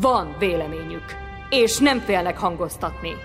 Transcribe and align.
Van 0.00 0.34
véleményük, 0.38 1.04
és 1.50 1.78
nem 1.78 1.98
félnek 1.98 2.38
hangoztatni. 2.38 3.16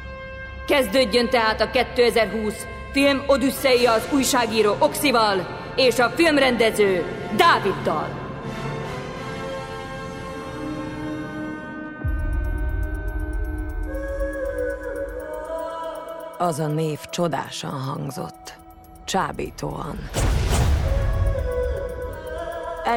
Kezdődjön 0.68 1.30
tehát 1.30 1.62
a 1.62 1.70
2020 1.70 2.66
film 2.92 3.24
Odüsszeia 3.28 3.92
az 3.92 4.08
újságíró 4.14 4.76
Oxival 4.80 5.48
és 5.76 6.00
a 6.00 6.10
filmrendező 6.10 7.04
Dáviddal. 7.36 8.28
Az 16.38 16.60
a 16.60 16.68
név 16.68 17.00
csodásan 17.10 17.82
hangzott. 17.82 18.54
Csábítóan. 19.06 19.98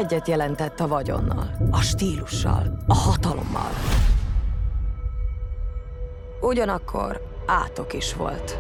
Egyet 0.01 0.29
jelentett 0.29 0.81
a 0.81 0.89
vagyonnal, 0.89 1.51
a 1.71 1.81
stílussal, 1.81 2.85
a 2.87 2.95
hatalommal. 2.95 3.71
Ugyanakkor 6.41 7.21
átok 7.47 7.95
is 7.95 8.15
volt. 8.15 8.59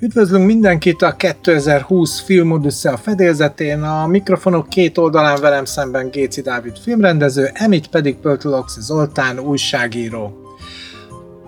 Üdvözlünk 0.00 0.46
mindenkit 0.46 1.02
a 1.02 1.16
2020 1.16 2.20
Film 2.20 2.52
a 2.82 2.96
fedélzetén, 2.96 3.82
a 3.82 4.06
mikrofonok 4.06 4.68
két 4.68 4.98
oldalán 4.98 5.40
velem 5.40 5.64
szemben 5.64 6.10
Géci 6.10 6.40
Dávid 6.40 6.78
filmrendező, 6.78 7.50
Emit 7.52 7.86
pedig 7.86 8.16
Pöltloxi 8.16 8.80
Zoltán 8.80 9.38
újságíró. 9.38 10.32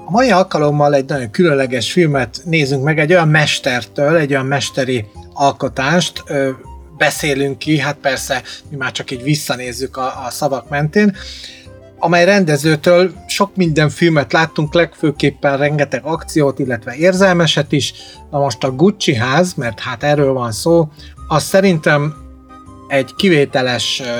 A 0.06 0.10
mai 0.10 0.30
alkalommal 0.30 0.94
egy 0.94 1.08
nagyon 1.08 1.30
különleges 1.30 1.92
filmet 1.92 2.40
nézünk 2.44 2.84
meg, 2.84 2.98
egy 2.98 3.12
olyan 3.12 3.28
mestertől, 3.28 4.16
egy 4.16 4.32
olyan 4.32 4.46
mesteri 4.46 5.06
alkotást 5.34 6.24
beszélünk 6.96 7.58
ki, 7.58 7.78
hát 7.78 7.96
persze 7.96 8.42
mi 8.68 8.76
már 8.76 8.92
csak 8.92 9.10
így 9.10 9.22
visszanézzük 9.22 9.96
a, 9.96 10.24
a 10.26 10.30
szavak 10.30 10.68
mentén, 10.68 11.16
amely 11.98 12.24
rendezőtől 12.24 13.12
sok 13.26 13.56
minden 13.56 13.88
filmet 13.88 14.32
láttunk, 14.32 14.74
legfőképpen 14.74 15.56
rengeteg 15.56 16.04
akciót, 16.04 16.58
illetve 16.58 16.94
érzelmeset 16.94 17.72
is. 17.72 17.94
Na 18.30 18.38
most 18.38 18.64
a 18.64 18.74
Gucci 18.74 19.14
ház, 19.14 19.54
mert 19.54 19.80
hát 19.80 20.02
erről 20.02 20.32
van 20.32 20.52
szó, 20.52 20.88
az 21.28 21.42
szerintem 21.42 22.14
egy 22.88 23.14
kivételes 23.14 24.00
ö, 24.00 24.04
ö, 24.04 24.18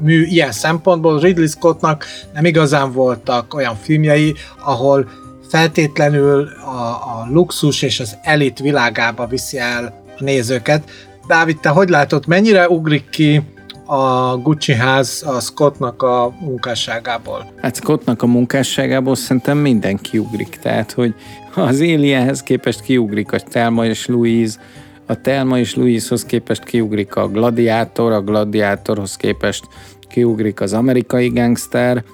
mű 0.00 0.24
ilyen 0.24 0.52
szempontból. 0.52 1.20
Ridley 1.20 1.46
Scottnak 1.46 2.04
nem 2.34 2.44
igazán 2.44 2.92
voltak 2.92 3.54
olyan 3.54 3.76
filmjei, 3.76 4.34
ahol 4.64 5.08
feltétlenül 5.48 6.48
a, 6.64 6.80
a 6.80 7.26
luxus 7.30 7.82
és 7.82 8.00
az 8.00 8.16
elit 8.22 8.58
világába 8.58 9.26
viszi 9.26 9.58
el 9.58 9.99
nézőket. 10.20 10.90
Dávid, 11.26 11.60
te 11.60 11.68
hogy 11.68 11.88
látod, 11.88 12.26
mennyire 12.26 12.68
ugrik 12.68 13.08
ki 13.08 13.42
a 13.86 14.36
Gucci 14.36 14.72
ház 14.72 15.24
a 15.26 15.40
Scottnak 15.40 16.02
a 16.02 16.32
munkásságából? 16.40 17.52
Hát 17.60 17.76
Scottnak 17.76 18.22
a 18.22 18.26
munkásságából 18.26 19.14
szerintem 19.14 19.58
mindenki 19.58 20.18
ugrik, 20.18 20.58
tehát 20.62 20.92
hogy 20.92 21.14
az 21.54 21.80
Alienhez 21.80 22.42
képest 22.42 22.80
kiugrik 22.80 23.32
a 23.32 23.38
Telma 23.38 23.86
és 23.86 24.06
Louise, 24.06 24.58
a 25.06 25.20
Telma 25.20 25.58
és 25.58 25.74
Louisehoz 25.74 26.24
képest 26.24 26.64
kiugrik 26.64 27.16
a 27.16 27.28
Gladiátor, 27.28 28.12
a 28.12 28.20
Gladiátorhoz 28.20 29.16
képest 29.16 29.64
kiugrik 30.08 30.60
az 30.60 30.72
amerikai 30.72 31.28
gangster, 31.28 32.04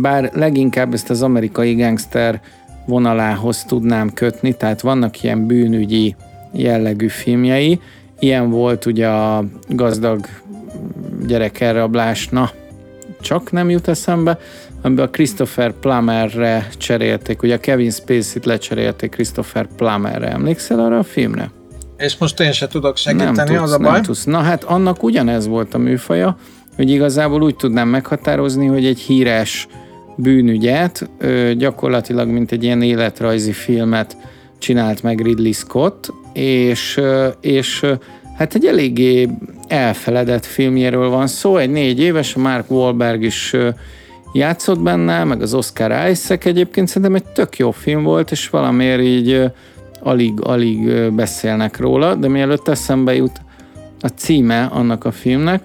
bár 0.00 0.30
leginkább 0.34 0.94
ezt 0.94 1.10
az 1.10 1.22
amerikai 1.22 1.74
gangster 1.74 2.40
vonalához 2.86 3.64
tudnám 3.64 4.12
kötni, 4.12 4.56
tehát 4.56 4.80
vannak 4.80 5.22
ilyen 5.22 5.46
bűnügyi 5.46 6.16
jellegű 6.52 7.08
filmjei, 7.08 7.80
ilyen 8.18 8.50
volt 8.50 8.86
ugye 8.86 9.08
a 9.08 9.44
gazdag 9.68 10.26
gyerekelrablás, 11.26 12.28
na, 12.28 12.50
csak 13.20 13.52
nem 13.52 13.70
jut 13.70 13.88
eszembe, 13.88 14.38
amiben 14.82 15.06
a 15.06 15.10
Christopher 15.10 15.72
Plummerre 15.72 16.68
cserélték, 16.76 17.42
ugye 17.42 17.54
a 17.54 17.58
Kevin 17.58 17.90
Spacey-t 17.90 18.44
lecserélték 18.44 19.10
Christopher 19.10 19.66
Plummerre. 19.76 20.28
Emlékszel 20.28 20.80
arra 20.80 20.98
a 20.98 21.02
filmre? 21.02 21.50
És 21.96 22.16
most 22.16 22.40
én 22.40 22.52
se 22.52 22.66
tudok 22.66 22.96
segíteni, 22.96 23.36
nem 23.36 23.46
tudsz, 23.46 23.60
az 23.60 23.72
a 23.72 23.78
baj. 23.78 23.92
Nem 23.92 24.02
tudsz. 24.02 24.24
Na 24.24 24.38
hát 24.38 24.64
annak 24.64 25.02
ugyanez 25.02 25.46
volt 25.46 25.74
a 25.74 25.78
műfaja, 25.78 26.36
hogy 26.76 26.90
igazából 26.90 27.42
úgy 27.42 27.56
tudnám 27.56 27.88
meghatározni, 27.88 28.66
hogy 28.66 28.86
egy 28.86 28.98
híres 28.98 29.66
bűnügyet, 30.16 31.10
gyakorlatilag 31.56 32.28
mint 32.28 32.52
egy 32.52 32.64
ilyen 32.64 32.82
életrajzi 32.82 33.52
filmet 33.52 34.16
csinált 34.62 35.02
meg 35.02 35.20
Ridley 35.20 35.52
Scott, 35.52 36.12
és, 36.32 37.00
és 37.40 37.86
hát 38.36 38.54
egy 38.54 38.66
eléggé 38.66 39.28
elfeledett 39.68 40.44
filmjéről 40.44 41.08
van 41.08 41.26
szó, 41.26 41.56
egy 41.56 41.70
négy 41.70 42.00
éves, 42.00 42.34
Mark 42.34 42.70
Wahlberg 42.70 43.22
is 43.22 43.56
játszott 44.32 44.80
benne, 44.80 45.24
meg 45.24 45.42
az 45.42 45.54
Oscar 45.54 46.10
Isaac 46.10 46.44
egyébként. 46.44 46.88
Szerintem 46.88 47.14
egy 47.14 47.24
tök 47.24 47.56
jó 47.56 47.70
film 47.70 48.02
volt, 48.02 48.30
és 48.30 48.48
valamiért 48.48 49.02
így 49.02 49.50
alig-alig 50.00 51.10
beszélnek 51.12 51.78
róla, 51.78 52.14
de 52.14 52.28
mielőtt 52.28 52.68
eszembe 52.68 53.14
jut 53.14 53.40
a 54.00 54.08
címe 54.08 54.64
annak 54.64 55.04
a 55.04 55.12
filmnek, 55.12 55.62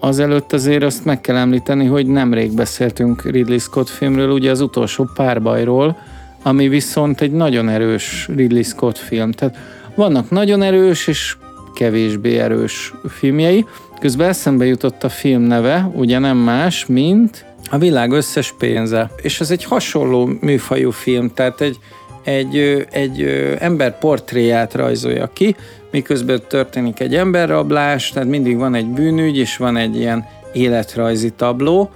azelőtt 0.00 0.52
azért 0.52 0.82
azt 0.82 1.04
meg 1.04 1.20
kell 1.20 1.36
említeni, 1.36 1.86
hogy 1.86 2.06
nemrég 2.06 2.54
beszéltünk 2.54 3.30
Ridley 3.30 3.58
Scott 3.58 3.88
filmről, 3.88 4.30
ugye 4.30 4.50
az 4.50 4.60
utolsó 4.60 5.08
párbajról, 5.14 5.96
ami 6.42 6.68
viszont 6.68 7.20
egy 7.20 7.32
nagyon 7.32 7.68
erős 7.68 8.28
Ridley 8.36 8.62
Scott 8.62 8.98
film. 8.98 9.32
Tehát 9.32 9.56
vannak 9.94 10.30
nagyon 10.30 10.62
erős 10.62 11.06
és 11.06 11.36
kevésbé 11.74 12.38
erős 12.38 12.94
filmjei. 13.08 13.66
Közben 14.00 14.28
eszembe 14.28 14.64
jutott 14.64 15.04
a 15.04 15.08
film 15.08 15.42
neve, 15.42 15.90
ugye 15.94 16.18
nem 16.18 16.36
más, 16.36 16.86
mint 16.86 17.44
a 17.70 17.78
világ 17.78 18.10
összes 18.10 18.54
pénze. 18.58 19.10
És 19.22 19.40
ez 19.40 19.50
egy 19.50 19.64
hasonló 19.64 20.30
műfajú 20.40 20.90
film, 20.90 21.30
tehát 21.34 21.60
egy, 21.60 21.78
egy, 22.24 22.86
egy 22.90 23.22
ember 23.58 23.98
portréját 23.98 24.74
rajzolja 24.74 25.30
ki, 25.32 25.56
miközben 25.90 26.40
történik 26.48 27.00
egy 27.00 27.14
emberrablás, 27.14 28.10
tehát 28.10 28.28
mindig 28.28 28.56
van 28.56 28.74
egy 28.74 28.86
bűnügy, 28.86 29.36
és 29.36 29.56
van 29.56 29.76
egy 29.76 29.96
ilyen 29.96 30.24
életrajzi 30.52 31.30
tabló, 31.30 31.90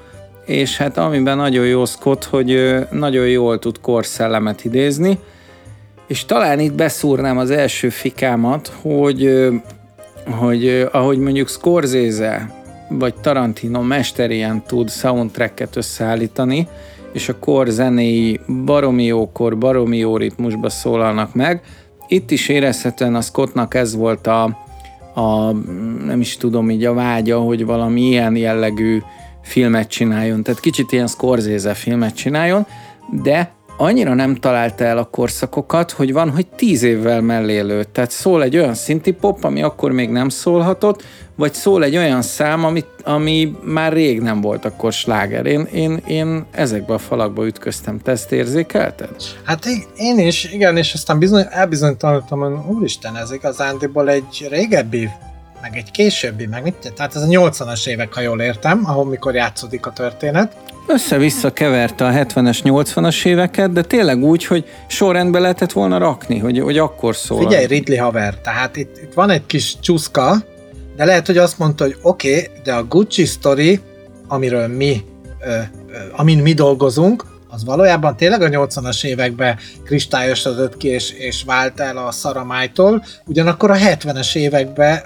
és 0.47 0.77
hát 0.77 0.99
amiben 0.99 1.37
nagyon 1.37 1.67
jó 1.67 1.85
Scott, 1.85 2.25
hogy 2.25 2.77
nagyon 2.91 3.29
jól 3.29 3.59
tud 3.59 3.81
korszellemet 3.81 4.65
idézni, 4.65 5.19
és 6.07 6.25
talán 6.25 6.61
itt 6.61 6.73
beszúrnám 6.73 7.39
az 7.39 7.51
első 7.51 7.89
fikámat, 7.89 8.73
hogy, 8.83 9.49
hogy 10.31 10.89
ahogy 10.93 11.19
mondjuk 11.19 11.49
Scorsese 11.49 12.51
vagy 12.89 13.15
Tarantino 13.15 13.81
mesterien 13.81 14.63
tud 14.67 14.91
soundtracket 14.91 15.77
összeállítani, 15.77 16.69
és 17.13 17.29
a 17.29 17.39
kor 17.39 17.69
zenéi 17.69 18.41
baromi 18.65 19.05
jókor, 19.05 19.59
baromi 19.59 19.97
jó 19.97 20.17
ritmusba 20.17 20.69
szólalnak 20.69 21.35
meg. 21.35 21.63
Itt 22.09 22.31
is 22.31 22.49
érezhetően 22.49 23.15
a 23.15 23.21
Scottnak 23.21 23.75
ez 23.75 23.97
volt 23.97 24.27
a, 24.27 24.43
a 25.15 25.53
nem 26.05 26.21
is 26.21 26.37
tudom 26.37 26.71
így 26.71 26.85
a 26.85 26.95
vágya, 26.95 27.39
hogy 27.39 27.65
valami 27.65 28.01
ilyen 28.01 28.37
jellegű 28.37 29.03
filmet 29.47 29.89
csináljon, 29.89 30.43
tehát 30.43 30.61
kicsit 30.61 30.93
ilyen 30.93 31.07
Scorsese 31.07 31.75
filmet 31.75 32.15
csináljon, 32.15 32.67
de 33.23 33.55
annyira 33.77 34.15
nem 34.15 34.35
találta 34.35 34.85
el 34.85 34.99
a 34.99 35.05
korszakokat, 35.05 35.91
hogy 35.91 36.13
van, 36.13 36.31
hogy 36.31 36.47
tíz 36.47 36.83
évvel 36.83 37.21
mellé 37.21 37.61
lőtt. 37.61 37.93
Tehát 37.93 38.11
szól 38.11 38.43
egy 38.43 38.57
olyan 38.57 38.75
szinti 38.75 39.11
pop, 39.11 39.45
ami 39.45 39.63
akkor 39.63 39.93
még 39.93 40.11
nem 40.11 40.29
szólhatott, 40.29 41.05
vagy 41.35 41.55
szól 41.55 41.85
egy 41.85 41.97
olyan 41.97 42.23
szám, 42.23 42.65
ami, 42.65 42.85
ami 43.05 43.57
már 43.65 43.93
rég 43.93 44.21
nem 44.21 44.41
volt 44.41 44.65
akkor 44.65 44.93
sláger. 44.93 45.47
Én, 45.47 45.69
én, 45.73 46.03
én 46.07 46.47
ezekbe 46.51 46.95
a 46.95 46.99
falakba 46.99 47.47
ütköztem. 47.47 47.99
Te 47.99 48.11
ezt 48.11 48.33
érzékelted? 48.33 49.17
Hát 49.45 49.67
én 49.97 50.19
is, 50.19 50.53
igen, 50.53 50.77
és 50.77 50.95
aztán 50.95 51.19
bizony, 51.19 51.47
elbizonytalanodtam, 51.51 52.41
hogy 52.41 52.75
úristen, 52.77 53.17
ez 53.17 53.33
igazándiból 53.33 54.11
egy 54.11 54.47
régebbi 54.51 55.09
meg 55.61 55.77
egy 55.77 55.91
későbbi, 55.91 56.47
meg 56.47 56.63
mit, 56.63 56.93
tehát 56.95 57.15
ez 57.15 57.23
a 57.23 57.27
80-as 57.27 57.87
évek, 57.87 58.15
ha 58.15 58.21
jól 58.21 58.41
értem, 58.41 58.83
ahol 58.85 59.05
mikor 59.05 59.35
játszódik 59.35 59.87
a 59.87 59.93
történet. 59.93 60.57
Össze-vissza 60.87 61.53
keverte 61.53 62.05
a 62.05 62.11
70-es, 62.11 62.59
80-as 62.65 63.25
éveket, 63.25 63.73
de 63.73 63.83
tényleg 63.83 64.23
úgy, 64.23 64.45
hogy 64.45 64.65
sorrendbe 64.87 65.39
lehetett 65.39 65.73
volna 65.73 65.99
rakni, 65.99 66.39
hogy, 66.39 66.59
hogy 66.59 66.79
akkor 66.79 67.17
szól. 67.17 67.39
Figyelj, 67.39 67.67
Ridley 67.67 68.03
haver, 68.03 68.35
tehát 68.35 68.77
itt, 68.77 68.99
itt 69.03 69.15
van 69.15 69.31
egy 69.31 69.47
kis 69.47 69.77
csúszka, 69.81 70.37
de 70.97 71.05
lehet, 71.05 71.27
hogy 71.27 71.39
azt 71.39 71.59
mondta, 71.59 71.85
hogy 71.85 71.97
oké, 72.03 72.31
okay, 72.31 72.49
de 72.63 72.75
a 72.75 72.85
Gucci 72.85 73.25
story 73.25 73.81
amiről 74.29 74.67
mi, 74.67 75.05
ö, 75.41 75.49
ö, 75.49 75.59
amin 76.13 76.39
mi 76.39 76.53
dolgozunk, 76.53 77.25
az 77.49 77.65
valójában 77.65 78.17
tényleg 78.17 78.43
a 78.43 78.49
80-as 78.49 79.05
években 79.05 79.59
kristályosodott 79.85 80.77
ki 80.77 80.89
és, 80.89 81.11
és 81.11 81.43
vált 81.47 81.81
el 81.81 81.97
a 81.97 82.11
szaramájtól, 82.11 83.05
ugyanakkor 83.27 83.71
a 83.71 83.77
70-es 83.77 84.37
években 84.37 85.01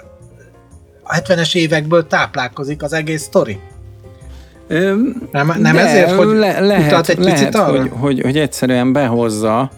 70-es 1.05 1.55
évekből 1.55 2.07
táplálkozik 2.07 2.83
az 2.83 2.93
egész 2.93 3.21
sztori. 3.21 3.59
Nem, 5.31 5.53
nem 5.59 5.75
De 5.75 5.79
ezért, 5.79 6.11
hogy 6.11 6.27
le, 6.27 6.59
lehet, 6.59 7.09
egy 7.09 7.17
lehet 7.17 7.39
picit 7.39 7.55
arra? 7.55 7.79
hogy, 7.79 7.91
hogy, 7.93 8.21
hogy 8.21 8.37
egyszerűen 8.37 8.93
behozza 8.93 9.71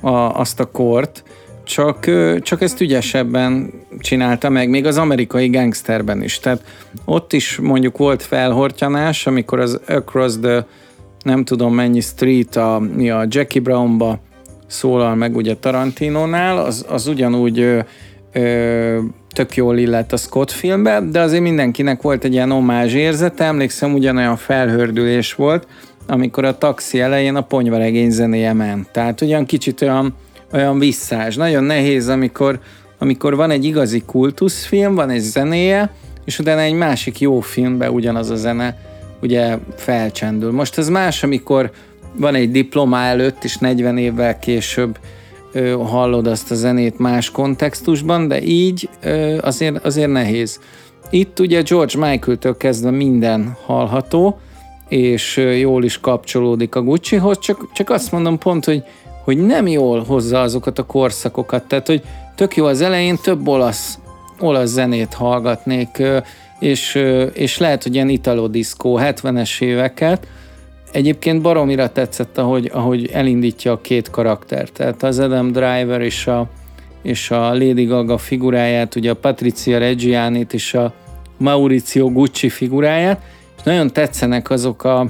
a, 0.00 0.10
azt 0.10 0.60
a 0.60 0.64
kort, 0.64 1.22
csak, 1.64 2.10
csak 2.40 2.62
ezt 2.62 2.80
ügyesebben 2.80 3.72
csinálta 3.98 4.48
meg, 4.48 4.68
még 4.68 4.86
az 4.86 4.98
amerikai 4.98 5.48
gangsterben 5.48 6.22
is. 6.22 6.38
Tehát 6.38 6.62
ott 7.04 7.32
is 7.32 7.58
mondjuk 7.62 7.98
volt 7.98 8.22
felhortyanás, 8.22 9.26
amikor 9.26 9.60
az 9.60 9.80
Across 9.88 10.34
the 10.42 10.66
nem 11.22 11.44
tudom 11.44 11.74
mennyi 11.74 12.00
street 12.00 12.56
a, 12.56 12.78
mi 12.96 13.10
a 13.10 13.24
Jackie 13.28 13.60
Brownba 13.60 14.18
szólal 14.66 15.14
meg 15.14 15.36
ugye 15.36 15.56
Tarantinónál, 15.56 16.58
az, 16.58 16.84
az 16.88 17.06
ugyanúgy 17.06 17.60
ö, 17.60 17.78
ö, 18.32 18.98
tök 19.36 19.54
jól 19.54 19.78
illett 19.78 20.12
a 20.12 20.16
Scott 20.16 20.50
filmbe, 20.50 21.00
de 21.00 21.20
azért 21.20 21.42
mindenkinek 21.42 22.02
volt 22.02 22.24
egy 22.24 22.32
ilyen 22.32 22.50
omázs 22.50 22.94
érzete, 22.94 23.44
emlékszem 23.44 23.94
ugyanolyan 23.94 24.36
felhördülés 24.36 25.34
volt, 25.34 25.66
amikor 26.06 26.44
a 26.44 26.58
taxi 26.58 27.00
elején 27.00 27.34
a 27.34 27.40
ponyvaregény 27.40 28.10
zenéje 28.10 28.52
ment. 28.52 28.88
Tehát 28.90 29.20
ugyan 29.20 29.46
kicsit 29.46 29.82
olyan, 29.82 30.14
olyan 30.52 30.78
visszás. 30.78 31.36
Nagyon 31.36 31.64
nehéz, 31.64 32.08
amikor, 32.08 32.58
amikor 32.98 33.36
van 33.36 33.50
egy 33.50 33.64
igazi 33.64 34.02
kultuszfilm, 34.06 34.94
van 34.94 35.10
egy 35.10 35.20
zenéje, 35.20 35.90
és 36.24 36.38
utána 36.38 36.60
egy 36.60 36.74
másik 36.74 37.20
jó 37.20 37.40
filmbe 37.40 37.90
ugyanaz 37.90 38.30
a 38.30 38.36
zene 38.36 38.78
ugye 39.22 39.58
felcsendül. 39.76 40.52
Most 40.52 40.78
ez 40.78 40.88
más, 40.88 41.22
amikor 41.22 41.70
van 42.14 42.34
egy 42.34 42.50
diploma 42.50 43.00
előtt, 43.00 43.44
és 43.44 43.56
40 43.56 43.98
évvel 43.98 44.38
később 44.38 44.98
ö, 45.56 45.70
hallod 45.70 46.26
azt 46.26 46.50
a 46.50 46.54
zenét 46.54 46.98
más 46.98 47.30
kontextusban, 47.30 48.28
de 48.28 48.42
így 48.42 48.88
ö, 49.02 49.38
azért, 49.40 49.84
azért 49.84 50.10
nehéz. 50.10 50.60
Itt 51.10 51.40
ugye 51.40 51.62
George 51.62 51.98
Michael-től 51.98 52.56
kezdve 52.56 52.90
minden 52.90 53.56
hallható, 53.64 54.38
és 54.88 55.36
jól 55.58 55.84
is 55.84 56.00
kapcsolódik 56.00 56.74
a 56.74 56.82
Guccihoz, 56.82 57.38
csak, 57.38 57.72
csak 57.72 57.90
azt 57.90 58.12
mondom 58.12 58.38
pont, 58.38 58.64
hogy, 58.64 58.82
hogy 59.24 59.46
nem 59.46 59.66
jól 59.66 60.04
hozza 60.04 60.40
azokat 60.40 60.78
a 60.78 60.86
korszakokat, 60.86 61.64
tehát 61.64 61.86
hogy 61.86 62.02
tök 62.34 62.56
jó 62.56 62.64
az 62.64 62.80
elején 62.80 63.16
több 63.22 63.48
olasz, 63.48 63.98
olasz 64.40 64.68
zenét 64.68 65.14
hallgatnék, 65.14 66.02
és, 66.58 67.02
és 67.32 67.58
lehet, 67.58 67.82
hogy 67.82 67.94
ilyen 67.94 68.08
italo 68.08 68.46
disco 68.46 68.96
70-es 69.00 69.62
éveket, 69.62 70.26
Egyébként 70.92 71.42
baromira 71.42 71.88
tetszett, 71.88 72.38
ahogy, 72.38 72.70
ahogy 72.72 73.10
elindítja 73.12 73.72
a 73.72 73.80
két 73.80 74.10
karaktert. 74.10 74.72
Tehát 74.72 75.02
az 75.02 75.18
Adam 75.18 75.52
Driver 75.52 76.00
és 76.00 76.26
a, 76.26 76.48
és 77.02 77.30
a 77.30 77.52
Lady 77.52 77.84
Gaga 77.84 78.18
figuráját, 78.18 78.94
ugye 78.94 79.10
a 79.10 79.14
Patricia 79.14 79.78
Reggianit 79.78 80.52
és 80.52 80.74
a 80.74 80.92
Maurizio 81.36 82.10
Gucci 82.10 82.48
figuráját, 82.48 83.20
és 83.56 83.62
nagyon 83.62 83.92
tetszenek 83.92 84.50
azok 84.50 84.84
a 84.84 85.06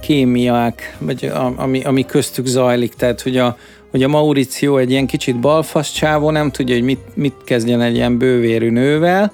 kémiák, 0.00 0.96
vagy 0.98 1.24
a, 1.24 1.52
ami, 1.56 1.82
ami 1.82 2.06
köztük 2.06 2.46
zajlik, 2.46 2.94
tehát 2.94 3.20
hogy 3.20 3.36
a, 3.36 3.56
hogy 3.90 4.02
a 4.02 4.08
Mauricio 4.08 4.76
egy 4.76 4.90
ilyen 4.90 5.06
kicsit 5.06 5.40
balfasz 5.40 5.92
csávó, 5.92 6.30
nem 6.30 6.50
tudja, 6.50 6.74
hogy 6.74 6.84
mit, 6.84 7.00
mit 7.14 7.34
kezdjen 7.44 7.80
egy 7.80 7.94
ilyen 7.94 8.18
bővérű 8.18 8.70
nővel, 8.70 9.32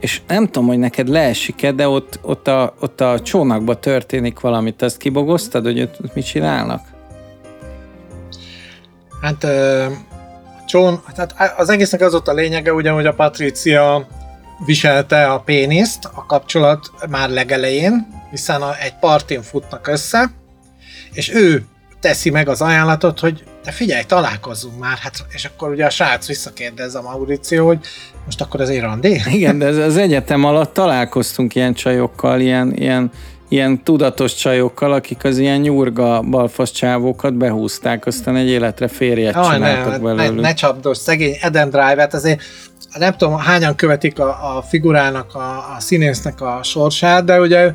és 0.00 0.20
nem 0.26 0.44
tudom, 0.46 0.66
hogy 0.66 0.78
neked 0.78 1.08
leesik-e, 1.08 1.72
de 1.72 1.88
ott, 1.88 2.18
ott, 2.22 2.48
a, 2.48 2.74
ott 2.80 3.00
a 3.00 3.20
csónakba 3.20 3.78
történik 3.78 4.40
valamit. 4.40 4.82
Ezt 4.82 4.96
kibogoztad, 4.96 5.64
hogy 5.64 5.80
ott 5.80 6.14
mit 6.14 6.26
csinálnak? 6.26 6.80
Hát 9.20 9.44
ö, 9.44 9.86
Csón, 10.66 11.02
tehát 11.14 11.58
az 11.58 11.68
egésznek 11.68 12.00
az 12.00 12.14
ott 12.14 12.28
a 12.28 12.32
lényege, 12.32 12.72
ugye, 12.72 12.90
hogy 12.90 13.06
a 13.06 13.14
Patricia 13.14 14.06
viselte 14.66 15.26
a 15.26 15.40
péniszt 15.40 16.04
a 16.14 16.26
kapcsolat 16.26 16.90
már 17.10 17.30
legelején, 17.30 18.06
hiszen 18.30 18.62
a, 18.62 18.78
egy 18.78 18.94
partin 19.00 19.42
futnak 19.42 19.86
össze, 19.86 20.30
és 21.12 21.34
ő 21.34 21.66
teszi 22.00 22.30
meg 22.30 22.48
az 22.48 22.60
ajánlatot, 22.62 23.20
hogy 23.20 23.44
te 23.66 23.72
figyelj, 23.72 24.02
találkozzunk 24.02 24.78
már, 24.78 24.96
hát, 24.98 25.14
és 25.28 25.44
akkor 25.44 25.70
ugye 25.70 25.84
a 25.84 25.90
srác 25.90 26.26
visszakérdez 26.26 26.94
a 26.94 27.02
Mauricio, 27.02 27.66
hogy 27.66 27.78
most 28.24 28.40
akkor 28.40 28.60
az 28.60 28.78
randi? 28.78 29.20
Igen, 29.38 29.58
de 29.58 29.66
az 29.66 29.96
egyetem 29.96 30.44
alatt 30.44 30.74
találkoztunk 30.74 31.54
ilyen 31.54 31.74
csajokkal, 31.74 32.40
ilyen, 32.40 32.72
ilyen, 32.76 33.10
ilyen 33.48 33.82
tudatos 33.82 34.34
csajokkal, 34.34 34.92
akik 34.92 35.24
az 35.24 35.38
ilyen 35.38 35.60
nyurga 35.60 36.20
balfasz 36.20 36.70
csávókat 36.70 37.34
behúzták, 37.34 38.06
aztán 38.06 38.36
egy 38.36 38.48
életre 38.48 38.88
férjet 38.88 39.36
Aj, 39.36 39.54
csináltak 39.54 39.92
ne, 39.92 39.98
belőlük. 39.98 40.34
ne, 40.34 40.40
ne 40.40 40.54
csapdos, 40.54 40.98
szegény 40.98 41.36
Adam 41.42 41.70
Driver-t, 41.70 42.14
azért 42.14 42.42
nem 42.98 43.16
tudom, 43.16 43.38
hányan 43.38 43.74
követik 43.74 44.18
a, 44.18 44.56
a 44.56 44.62
figurának, 44.62 45.34
a, 45.34 45.74
a 45.76 45.76
színésznek 45.78 46.40
a 46.40 46.60
sorsát, 46.62 47.24
de 47.24 47.40
ugye 47.40 47.72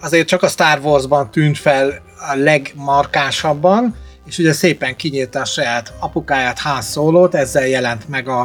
azért 0.00 0.28
csak 0.28 0.42
a 0.42 0.48
Star 0.48 0.80
Wars-ban 0.82 1.30
tűnt 1.30 1.58
fel 1.58 2.02
a 2.32 2.36
legmarkásabban, 2.36 4.06
és 4.28 4.38
ugye 4.38 4.52
szépen 4.52 4.96
kinyírta 4.96 5.40
a 5.40 5.44
saját 5.44 5.92
apukáját, 5.98 6.58
Solo-t, 6.82 7.34
ezzel 7.34 7.66
jelent 7.66 8.08
meg 8.08 8.28
a, 8.28 8.40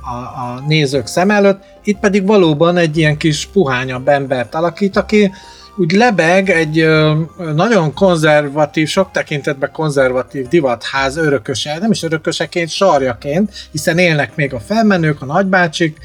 a, 0.00 0.14
a 0.14 0.64
nézők 0.66 1.06
szem 1.06 1.30
előtt. 1.30 1.62
Itt 1.84 1.98
pedig 1.98 2.26
valóban 2.26 2.76
egy 2.76 2.96
ilyen 2.96 3.16
kis 3.16 3.46
puhányabb 3.52 4.08
embert 4.08 4.54
alakít, 4.54 4.96
aki 4.96 5.32
úgy 5.76 5.92
lebeg 5.92 6.50
egy 6.50 6.78
ö, 6.78 7.20
nagyon 7.54 7.94
konzervatív, 7.94 8.88
sok 8.88 9.10
tekintetben 9.10 9.72
konzervatív 9.72 10.48
divatház 10.48 11.16
örököse, 11.16 11.78
nem 11.78 11.90
is 11.90 12.02
örököseként, 12.02 12.68
sarjaként, 12.68 13.52
hiszen 13.70 13.98
élnek 13.98 14.36
még 14.36 14.54
a 14.54 14.60
felmenők, 14.60 15.22
a 15.22 15.26
nagybácsik, 15.26 15.98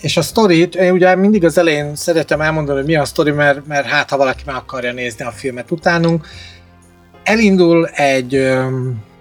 és 0.00 0.16
a 0.16 0.22
sztorit, 0.22 0.74
én 0.74 0.92
ugye 0.92 1.14
mindig 1.14 1.44
az 1.44 1.58
elején 1.58 1.96
szeretem 1.96 2.40
elmondani, 2.40 2.78
hogy 2.78 2.86
mi 2.86 2.96
a 2.96 3.04
sztori, 3.04 3.30
mert, 3.30 3.66
mert 3.66 3.86
hát 3.86 4.10
ha 4.10 4.16
valaki 4.16 4.42
meg 4.46 4.54
akarja 4.54 4.92
nézni 4.92 5.24
a 5.24 5.30
filmet 5.30 5.70
utánunk, 5.70 6.26
elindul 7.28 7.86
egy 7.86 8.52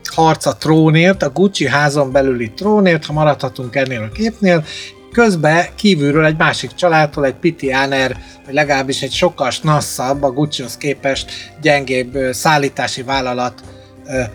harc 0.04 0.46
a 0.46 0.58
trónért, 0.58 1.24
a 1.24 1.30
Gucci 1.30 1.68
házon 1.68 2.12
belüli 2.12 2.52
trónért, 2.52 3.06
ha 3.06 3.14
maradhatunk 3.14 3.76
ennél 3.76 4.02
a 4.02 4.12
képnél, 4.12 4.64
közben 5.12 5.66
kívülről 5.76 6.26
egy 6.26 6.38
másik 6.38 6.74
családtól, 6.74 7.26
egy 7.26 7.34
Piti 7.34 7.72
Aner, 7.72 8.18
vagy 8.46 8.54
legalábbis 8.54 9.02
egy 9.02 9.12
sokkal 9.12 9.52
nasszabb, 9.62 10.24
a 10.24 10.32
Guccihoz 10.32 10.78
képest 10.78 11.32
gyengébb 11.62 12.18
szállítási 12.32 13.02
vállalat, 13.02 13.62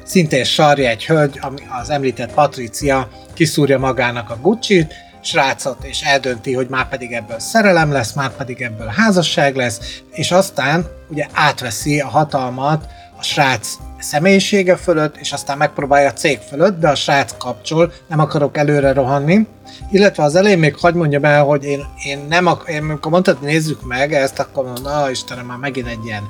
szintén 0.05 0.45
sarja 0.45 0.89
egy 0.89 1.07
hölgy, 1.07 1.39
ami 1.41 1.61
az 1.81 1.91
említett 1.91 2.33
Patricia 2.33 3.09
kiszúrja 3.35 3.79
magának 3.79 4.31
a 4.31 4.39
Gucci-t, 4.43 4.95
srácot, 5.23 5.85
és 5.85 6.01
eldönti, 6.01 6.53
hogy 6.53 6.67
már 6.69 6.89
pedig 6.89 7.13
ebből 7.13 7.39
szerelem 7.39 7.93
lesz, 7.93 8.13
már 8.13 8.31
pedig 8.37 8.63
ebből 8.63 8.87
házasság 8.87 9.57
lesz, 9.57 10.03
és 10.11 10.31
aztán 10.31 10.87
ugye 11.09 11.27
átveszi 11.33 12.01
a 12.01 12.09
hatalmat 12.09 12.87
a 13.23 13.25
srác 13.25 13.79
személyisége 13.99 14.77
fölött, 14.77 15.17
és 15.17 15.33
aztán 15.33 15.59
megpróbálja 15.59 16.09
a 16.09 16.13
cég 16.13 16.39
fölött, 16.49 16.81
de 16.81 16.89
a 16.89 16.95
srác 16.95 17.37
kapcsol, 17.39 17.93
nem 18.09 18.19
akarok 18.19 18.57
előre 18.57 18.93
rohanni. 18.93 19.47
Illetve 19.91 20.23
az 20.23 20.35
elején 20.35 20.59
még 20.59 20.77
hagyd 20.77 20.97
mondjam 20.97 21.25
el, 21.25 21.45
hogy 21.45 21.65
én, 21.65 21.85
én 22.05 22.27
nem 22.29 22.47
ak- 22.47 22.69
én, 22.69 22.83
amikor 22.83 23.11
mondtad, 23.11 23.43
nézzük 23.43 23.87
meg 23.87 24.13
ezt, 24.13 24.39
akkor 24.39 24.65
mondom, 24.65 24.83
na 24.83 25.11
Istenem, 25.11 25.47
már 25.47 25.59
megint 25.59 25.87
egy 25.87 26.05
ilyen, 26.05 26.23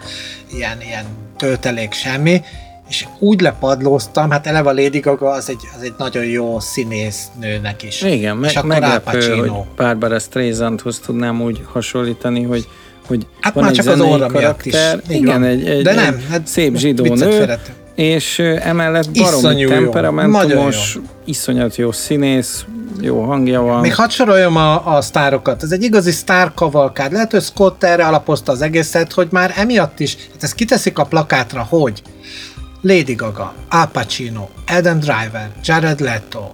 ilyen, 0.50 0.80
ilyen 0.80 1.04
töltelék 1.36 1.92
semmi, 1.92 2.42
és 2.88 3.06
úgy 3.18 3.40
lepadlóztam, 3.40 4.30
hát 4.30 4.46
eleve 4.46 4.70
a 4.70 4.72
Lady 4.72 4.98
Gaga 4.98 5.30
az 5.30 5.48
egy, 5.48 5.62
az 5.76 5.82
egy 5.82 5.94
nagyon 5.98 6.24
jó 6.24 6.60
színésznőnek 6.60 7.82
is. 7.82 8.02
Igen, 8.02 8.44
és 8.44 8.52
meg, 8.52 8.56
akkor 8.56 8.70
Al 8.70 8.80
meglepő, 8.80 9.36
hogy 9.36 9.52
Barbara 9.76 10.18
Streisandhoz 10.18 10.98
tudnám 10.98 11.42
úgy 11.42 11.62
hasonlítani, 11.72 12.42
hogy 12.42 12.68
hogy 13.06 13.26
Hát 13.40 13.54
van 13.54 13.62
már 13.62 13.72
egy 13.72 13.78
csak 13.78 13.94
az 13.94 14.00
orra 14.00 14.26
is. 14.26 14.32
karakter, 14.32 15.00
Így 15.10 15.16
igen, 15.16 15.40
van. 15.40 15.44
egy, 15.50 15.66
egy, 15.68 15.82
De 15.82 15.94
nem, 15.94 16.14
egy 16.14 16.24
hát 16.30 16.46
szép 16.46 16.76
zsidó 16.76 17.14
nő, 17.14 17.58
és 17.94 18.38
emellett 18.38 19.10
baromi 19.10 19.38
Iszonyú 19.38 19.58
jó, 19.58 19.68
temperamentumos, 19.68 20.98
iszonyat 21.24 21.76
jó 21.76 21.92
színész, 21.92 22.64
jó 23.00 23.22
hangja 23.22 23.60
van. 23.60 23.80
Még 23.80 23.94
hadd 23.94 24.08
soroljam 24.08 24.56
a, 24.56 24.96
a 24.96 25.00
sztárokat. 25.00 25.62
Ez 25.62 25.70
egy 25.72 25.82
igazi 25.82 26.10
sztárkavalkád. 26.10 27.12
Lehet, 27.12 27.30
hogy 27.30 27.42
Scott 27.42 27.84
erre 27.84 28.06
alapozta 28.06 28.52
az 28.52 28.62
egészet, 28.62 29.12
hogy 29.12 29.28
már 29.30 29.52
emiatt 29.56 30.00
is, 30.00 30.16
hát 30.32 30.42
ezt 30.42 30.54
kiteszik 30.54 30.98
a 30.98 31.04
plakátra, 31.04 31.66
hogy 31.68 32.02
Lady 32.82 33.14
Gaga, 33.14 33.54
Al 33.70 33.86
Pacino, 33.92 34.48
Adam 34.66 34.98
Driver, 34.98 35.50
Jared 35.64 36.00
Leto, 36.00 36.50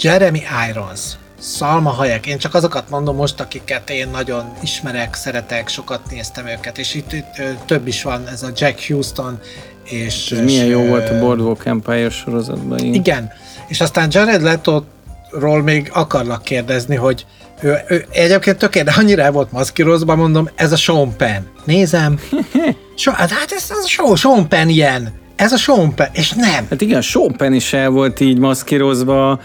Jeremy 0.00 0.42
Irons, 0.70 1.00
Salma 1.42 1.90
Hayek, 1.90 2.26
én 2.26 2.38
csak 2.38 2.54
azokat 2.54 2.90
mondom 2.90 3.16
most, 3.16 3.40
akiket 3.40 3.90
én 3.90 4.08
nagyon 4.08 4.52
ismerek, 4.62 5.14
szeretek, 5.14 5.68
sokat 5.68 6.00
néztem 6.10 6.46
őket, 6.46 6.78
és 6.78 6.94
itt, 6.94 7.12
itt 7.12 7.42
több 7.64 7.86
is 7.86 8.02
van, 8.02 8.28
ez 8.28 8.42
a 8.42 8.48
Jack 8.56 8.86
Houston, 8.86 9.38
és... 9.84 10.30
Ez 10.30 10.44
milyen 10.44 10.64
és, 10.64 10.70
jó 10.70 10.82
volt 10.82 11.08
a 11.08 11.18
Boardwalk 11.18 11.66
Empire 11.66 12.10
sorozatban. 12.10 12.78
Igen. 12.78 12.94
Igen, 12.94 13.32
és 13.68 13.80
aztán 13.80 14.08
Jared 14.12 14.42
Leto-ról 14.42 15.62
még 15.62 15.90
akarlak 15.92 16.42
kérdezni, 16.42 16.96
hogy 16.96 17.26
Ő, 17.62 17.76
ő 17.88 18.06
egyébként 18.10 18.58
tökéletes, 18.58 18.96
annyira 18.96 19.22
el 19.22 19.32
volt 19.32 19.52
maszkírozva, 19.52 20.16
mondom, 20.16 20.48
ez 20.54 20.72
a 20.72 20.76
Sean 20.76 21.16
Penn. 21.16 21.42
Nézem. 21.64 22.18
So, 22.94 23.12
hát 23.12 23.30
ez, 23.30 23.70
ez 23.70 23.84
a 23.84 23.88
Sean, 23.88 24.16
Sean 24.16 24.48
Penn 24.48 24.68
ilyen. 24.68 25.12
Ez 25.36 25.52
a 25.52 25.56
Sean 25.56 25.94
Penn, 25.94 26.08
és 26.12 26.30
nem. 26.30 26.66
Hát 26.70 26.80
igen, 26.80 27.00
Sean 27.00 27.36
Penn 27.36 27.52
is 27.52 27.72
el 27.72 27.90
volt 27.90 28.20
így 28.20 28.38
maszkírozva 28.38 29.40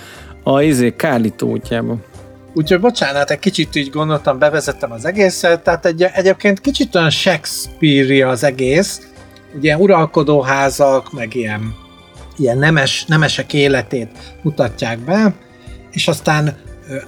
a 0.48 0.62
izé 0.62 0.96
Kárlító 0.96 1.50
útjában. 1.50 2.04
Úgyhogy 2.54 2.80
bocsánat, 2.80 3.32
egy 3.32 3.40
kicsit 3.40 3.75
így 3.75 3.90
gondoltam, 3.90 4.40
bevezettem 4.40 4.92
az 4.92 5.06
egészet, 5.06 5.64
tehát 5.64 5.86
egy, 5.86 6.04
egyébként 6.14 6.62
kicsit 6.62 6.96
olyan 6.96 7.10
shakespeare 7.10 8.28
az 8.30 8.44
egész, 8.44 9.02
ugye 9.56 9.78
uralkodóházak, 9.78 11.12
meg 11.12 11.36
ilyen, 11.36 11.75
ilyen 12.38 12.58
nemes, 12.58 13.06
nemesek 13.06 13.54
életét 13.54 14.10
mutatják 14.42 15.00
be, 15.00 15.34
és 15.92 16.08
aztán 16.08 16.58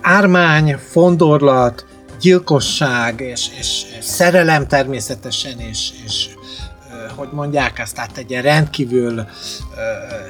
ármány, 0.02 0.78
fondorlat, 0.90 1.86
gyilkosság 2.22 3.20
és, 3.20 3.48
és, 3.60 3.82
és 4.00 4.06
szerelem 4.06 4.68
természetesen, 4.68 5.60
és, 5.60 5.90
és 6.06 6.30
hogy 7.16 7.30
mondják 7.32 7.80
ezt, 7.80 7.96
tehát 7.96 8.18
egy 8.18 8.30
ilyen 8.30 8.42
rendkívül 8.44 9.26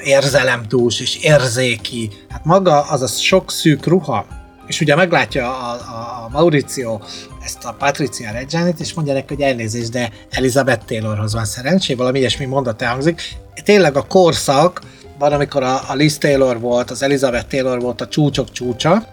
érzelemdús 0.03 1.00
és 1.00 1.15
érzéki, 1.15 2.10
hát 2.29 2.46
maga 2.46 2.81
az 2.81 3.01
a 3.01 3.07
sok 3.07 3.51
szűk 3.51 3.86
ruha, 3.86 4.25
és 4.67 4.81
ugye 4.81 4.96
meglátja 4.96 5.60
a, 5.60 5.72
a, 5.72 6.25
a 6.25 6.29
Mauricio 6.31 7.00
ezt 7.43 7.65
a 7.65 7.75
Patricia 7.79 8.31
Reggianit, 8.31 8.79
és 8.79 8.93
mondja 8.93 9.13
neki, 9.13 9.34
hogy 9.34 9.43
elnézést, 9.43 9.91
de 9.91 10.12
Elizabeth 10.29 10.86
Taylorhoz 10.86 11.34
van 11.34 11.46
szerencsé, 11.46 11.93
valami 11.93 12.19
ilyesmi 12.19 12.46
mondat 12.46 12.81
elhangzik. 12.81 13.22
Tényleg 13.63 13.96
a 13.96 14.01
korszak, 14.01 14.81
van, 15.19 15.31
amikor 15.31 15.63
a, 15.63 15.81
a 15.88 15.93
Liz 15.93 16.17
Taylor 16.17 16.60
volt, 16.60 16.91
az 16.91 17.01
Elizabeth 17.01 17.48
Taylor 17.48 17.81
volt 17.81 18.01
a 18.01 18.07
csúcsok 18.07 18.51
csúcsa, 18.51 19.03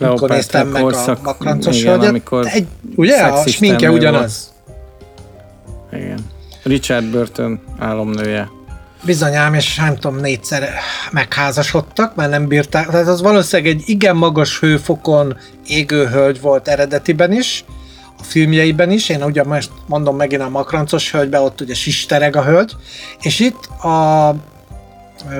amikor 0.00 0.30
néztem 0.30 0.68
meg 0.68 0.82
korszak, 0.82 1.18
a 1.18 1.22
makrancos 1.22 1.82
hölgyet. 1.82 2.28
Egy, 2.44 2.66
ugye, 2.96 3.22
a 3.22 3.46
sminke 3.46 3.90
ugyanaz. 3.90 4.52
Volt. 5.90 6.02
Igen. 6.02 6.18
Richard 6.62 7.04
Burton 7.04 7.60
álomnője. 7.78 8.48
Bizonyám, 9.04 9.54
és 9.54 9.76
nem 9.76 9.94
tudom, 9.94 10.16
négyszer 10.16 10.68
megházasodtak, 11.10 12.14
mert 12.14 12.30
nem 12.30 12.46
bírták. 12.46 12.88
Tehát 12.88 13.08
az 13.08 13.22
valószínűleg 13.22 13.72
egy 13.72 13.82
igen 13.86 14.16
magas 14.16 14.60
hőfokon 14.60 15.36
égő 15.66 16.06
hölgy 16.06 16.40
volt 16.40 16.68
eredetiben 16.68 17.32
is, 17.32 17.64
a 18.18 18.22
filmjeiben 18.22 18.90
is. 18.90 19.08
Én 19.08 19.22
ugye 19.22 19.44
most 19.44 19.70
mondom 19.86 20.16
megint 20.16 20.42
a 20.42 20.48
makrancos 20.48 21.10
hölgybe, 21.10 21.40
ott 21.40 21.60
ugye 21.60 21.74
sistereg 21.74 22.36
a 22.36 22.44
hölgy. 22.44 22.72
És 23.20 23.40
itt 23.40 23.64
a 23.66 24.36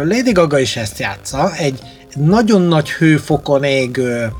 Lady 0.04 0.32
Gaga 0.32 0.58
is 0.58 0.76
ezt 0.76 0.98
játsza, 0.98 1.52
egy 1.56 1.78
nagyon 2.14 2.62
nagy 2.62 2.90
hőfokon 2.90 3.64
égő 3.64 4.32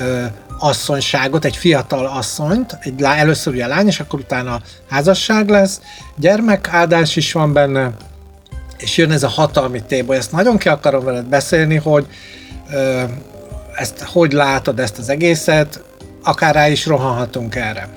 ö, 0.00 0.24
asszonyságot, 0.58 1.44
egy 1.44 1.56
fiatal 1.56 2.06
asszonyt, 2.06 2.78
egy 2.80 3.00
lá, 3.00 3.14
először 3.14 3.52
ugye 3.52 3.66
lány, 3.66 3.86
és 3.86 4.00
akkor 4.00 4.20
utána 4.20 4.60
házasság 4.90 5.48
lesz, 5.48 5.80
gyermekáldás 6.16 7.16
is 7.16 7.32
van 7.32 7.52
benne, 7.52 7.92
és 8.78 8.96
jön 8.96 9.10
ez 9.10 9.22
a 9.22 9.28
hatalmi 9.28 9.82
téboly. 9.86 10.16
Ezt 10.16 10.32
nagyon 10.32 10.56
ki 10.58 10.68
akarom 10.68 11.04
veled 11.04 11.24
beszélni, 11.26 11.76
hogy 11.76 12.06
ö, 12.72 13.02
ezt 13.74 14.02
hogy 14.02 14.32
látod 14.32 14.78
ezt 14.78 14.98
az 14.98 15.08
egészet, 15.08 15.82
akár 16.24 16.54
rá 16.54 16.68
is 16.68 16.86
rohanhatunk 16.86 17.54
erre. 17.54 17.88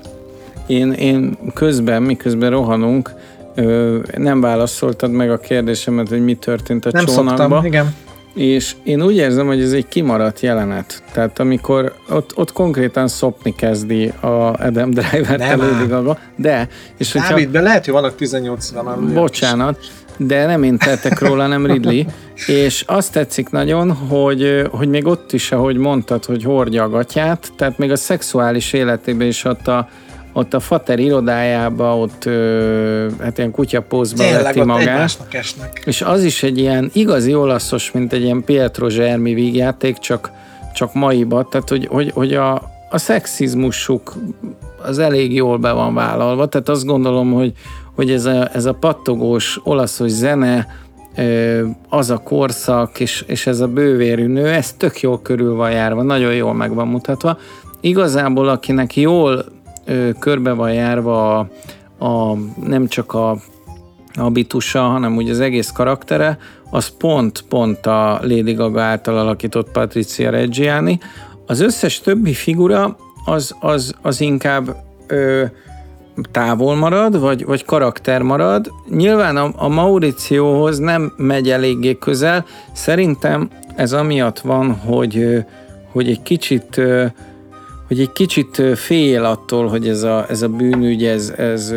Én, 0.66 0.92
én 0.92 1.38
közben, 1.54 2.02
miközben 2.02 2.50
rohanunk, 2.50 3.14
ö, 3.54 3.98
nem 4.16 4.40
válaszoltad 4.40 5.10
meg 5.10 5.30
a 5.30 5.38
kérdésemet, 5.38 6.08
hogy 6.08 6.24
mi 6.24 6.34
történt 6.34 6.86
a 6.86 6.90
nem 6.92 7.04
csónakba. 7.04 7.36
Szoktam, 7.36 7.64
igen. 7.64 7.94
És 8.34 8.74
én 8.82 9.02
úgy 9.02 9.16
érzem, 9.16 9.46
hogy 9.46 9.60
ez 9.60 9.72
egy 9.72 9.88
kimaradt 9.88 10.40
jelenet. 10.40 11.02
Tehát 11.12 11.38
amikor 11.38 11.94
ott, 12.08 12.36
ott 12.36 12.52
konkrétan 12.52 13.08
szopni 13.08 13.54
kezdi 13.54 14.12
a 14.20 14.52
Adam 14.52 14.90
Driver 14.90 15.40
a 15.40 15.56
Lady 15.56 15.86
Gaga, 15.86 16.18
de... 16.36 16.68
És 16.98 17.12
hogyha, 17.12 17.28
Dávid, 17.28 17.50
de 17.50 17.60
lehet, 17.60 17.84
hogy 17.84 17.94
vannak 17.94 18.14
18 18.16 18.70
van 18.70 19.12
Bocsánat, 19.14 19.78
de 20.16 20.46
nem 20.46 20.62
én 20.62 20.78
tettek 20.78 21.20
róla, 21.20 21.46
nem 21.46 21.66
Ridley. 21.66 22.02
És 22.46 22.84
azt 22.86 23.12
tetszik 23.12 23.50
nagyon, 23.50 23.92
hogy, 23.92 24.68
hogy 24.70 24.88
még 24.88 25.06
ott 25.06 25.32
is, 25.32 25.52
ahogy 25.52 25.76
mondtad, 25.76 26.24
hogy 26.24 26.44
hordja 26.44 26.82
a 26.82 26.88
gatyát, 26.88 27.52
tehát 27.56 27.78
még 27.78 27.90
a 27.90 27.96
szexuális 27.96 28.72
életében 28.72 29.26
is 29.26 29.44
ott 29.44 29.68
a, 29.68 29.88
ott 30.36 30.54
a 30.54 30.60
Fater 30.60 30.98
irodájába, 30.98 31.98
ott 31.98 32.24
ö, 32.24 33.06
hát 33.20 33.38
ilyen 33.38 33.50
kutyapózba 33.50 34.24
veti 34.42 34.62
magát. 34.62 35.18
És 35.84 36.02
az 36.02 36.24
is 36.24 36.42
egy 36.42 36.58
ilyen 36.58 36.90
igazi 36.92 37.34
olaszos, 37.34 37.92
mint 37.92 38.12
egy 38.12 38.22
ilyen 38.22 38.44
Pietro 38.44 38.88
Zsermi 38.88 39.34
vígjáték, 39.34 39.98
csak, 39.98 40.30
csak 40.74 40.94
maiba, 40.94 41.48
tehát 41.50 41.68
hogy, 41.68 41.86
hogy, 41.86 42.10
hogy 42.14 42.34
a, 42.34 42.54
a 42.90 42.98
szexizmusuk 42.98 44.14
az 44.82 44.98
elég 44.98 45.34
jól 45.34 45.58
be 45.58 45.72
van 45.72 45.94
vállalva, 45.94 46.46
tehát 46.46 46.68
azt 46.68 46.84
gondolom, 46.84 47.32
hogy, 47.32 47.52
hogy 47.94 48.10
ez 48.10 48.24
a, 48.24 48.48
ez 48.52 48.64
a 48.64 48.72
pattogós 48.72 49.60
olaszos 49.64 50.10
zene, 50.10 50.66
az 51.88 52.10
a 52.10 52.18
korszak, 52.18 53.00
és, 53.00 53.24
és 53.26 53.46
ez 53.46 53.60
a 53.60 53.66
bővérű 53.66 54.26
nő, 54.26 54.48
ez 54.48 54.72
tök 54.72 55.00
jól 55.00 55.22
körül 55.22 55.54
van 55.54 55.70
járva, 55.70 56.02
nagyon 56.02 56.34
jól 56.34 56.54
meg 56.54 56.74
van 56.74 56.88
mutatva. 56.88 57.38
Igazából 57.80 58.48
akinek 58.48 58.96
jól 58.96 59.44
körbe 60.18 60.52
van 60.52 60.72
járva 60.72 61.38
a, 61.38 61.48
a, 62.04 62.36
nem 62.66 62.86
csak 62.86 63.12
a 63.12 63.36
habitusa, 64.14 64.80
hanem 64.80 65.16
úgy 65.16 65.30
az 65.30 65.40
egész 65.40 65.70
karaktere, 65.70 66.38
az 66.70 66.88
pont-pont 66.88 67.86
a 67.86 68.18
Lady 68.22 68.52
Gaga 68.52 68.82
által 68.82 69.18
alakított 69.18 69.70
Patricia 69.70 70.30
Reggiani. 70.30 70.98
Az 71.46 71.60
összes 71.60 72.00
többi 72.00 72.32
figura 72.32 72.96
az, 73.24 73.56
az, 73.60 73.94
az 74.02 74.20
inkább 74.20 74.76
ö, 75.06 75.44
távol 76.30 76.74
marad, 76.74 77.20
vagy, 77.20 77.44
vagy 77.44 77.64
karakter 77.64 78.22
marad. 78.22 78.70
Nyilván 78.88 79.36
a, 79.36 79.52
a 79.56 79.68
Mauricióhoz 79.68 80.78
nem 80.78 81.12
megy 81.16 81.50
eléggé 81.50 81.98
közel. 81.98 82.44
Szerintem 82.72 83.50
ez 83.76 83.92
amiatt 83.92 84.38
van, 84.40 84.74
hogy, 84.74 85.44
hogy 85.92 86.08
egy 86.08 86.22
kicsit 86.22 86.80
hogy 87.94 88.02
egy 88.02 88.12
kicsit 88.12 88.62
fél 88.74 89.24
attól, 89.24 89.68
hogy 89.68 89.88
ez 89.88 90.02
a, 90.02 90.26
ez 90.28 90.42
a 90.42 90.48
bűnügy, 90.48 91.04
ez, 91.04 91.32
ez, 91.36 91.74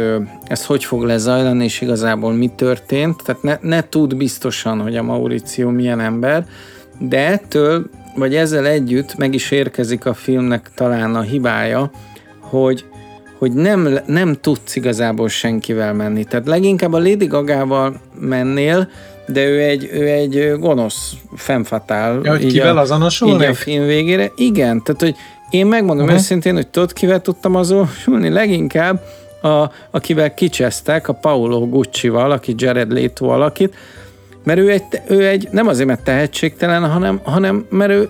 ez 0.47 0.65
hogy 0.65 0.83
fog 0.83 1.03
lezajlani, 1.03 1.63
és 1.63 1.81
igazából 1.81 2.33
mi 2.33 2.51
történt. 2.55 3.24
Tehát 3.24 3.43
ne, 3.43 3.57
ne 3.62 3.89
tud 3.89 4.15
biztosan, 4.15 4.81
hogy 4.81 4.95
a 4.95 5.03
Mauricio 5.03 5.69
milyen 5.69 6.00
ember, 6.00 6.45
de 7.00 7.27
ettől, 7.27 7.89
vagy 8.15 8.36
ezzel 8.36 8.65
együtt 8.65 9.17
meg 9.17 9.33
is 9.33 9.51
érkezik 9.51 10.05
a 10.05 10.13
filmnek 10.13 10.71
talán 10.75 11.15
a 11.15 11.21
hibája, 11.21 11.91
hogy, 12.39 12.86
hogy 13.38 13.51
nem, 13.51 14.00
nem 14.05 14.38
tudsz 14.41 14.75
igazából 14.75 15.29
senkivel 15.29 15.93
menni. 15.93 16.24
Tehát 16.24 16.47
leginkább 16.47 16.93
a 16.93 17.00
Lady 17.00 17.25
Gagával 17.25 18.01
mennél, 18.19 18.89
de 19.27 19.45
ő 19.45 19.62
egy, 19.62 19.89
ő 19.93 20.07
egy 20.07 20.53
gonosz 20.59 21.13
femfatál. 21.36 22.19
Ja, 22.24 22.31
hogy 22.31 22.45
kivel 22.45 22.77
azonosulnék? 22.77 23.41
Így 23.41 23.50
a 23.50 23.53
film 23.53 23.86
végére. 23.86 24.31
Igen, 24.36 24.83
tehát 24.83 25.01
hogy 25.01 25.15
én 25.50 25.66
megmondom 25.66 26.06
uh-huh. 26.06 26.20
őszintén, 26.20 26.54
hogy 26.54 26.68
tudod, 26.68 26.94
kivel 26.94 27.22
tudtam 27.22 27.56
azonosulni? 27.56 28.30
Leginkább 28.30 29.01
a, 29.42 29.72
akivel 29.92 30.34
kicsesztek, 30.34 31.08
a 31.08 31.13
Paolo 31.13 31.68
Gucci-val, 31.68 32.32
aki 32.32 32.54
Jared 32.58 32.92
Leto 32.92 33.27
alakít, 33.27 33.75
mert 34.44 34.60
ő 34.60 34.72
egy, 34.72 34.84
ő 35.08 35.27
egy 35.27 35.48
nem 35.51 35.68
azért, 35.68 35.88
mert 35.88 36.04
tehetségtelen, 36.04 36.89
hanem, 36.89 37.20
hanem 37.24 37.66
mert 37.70 37.92
ő, 37.92 38.10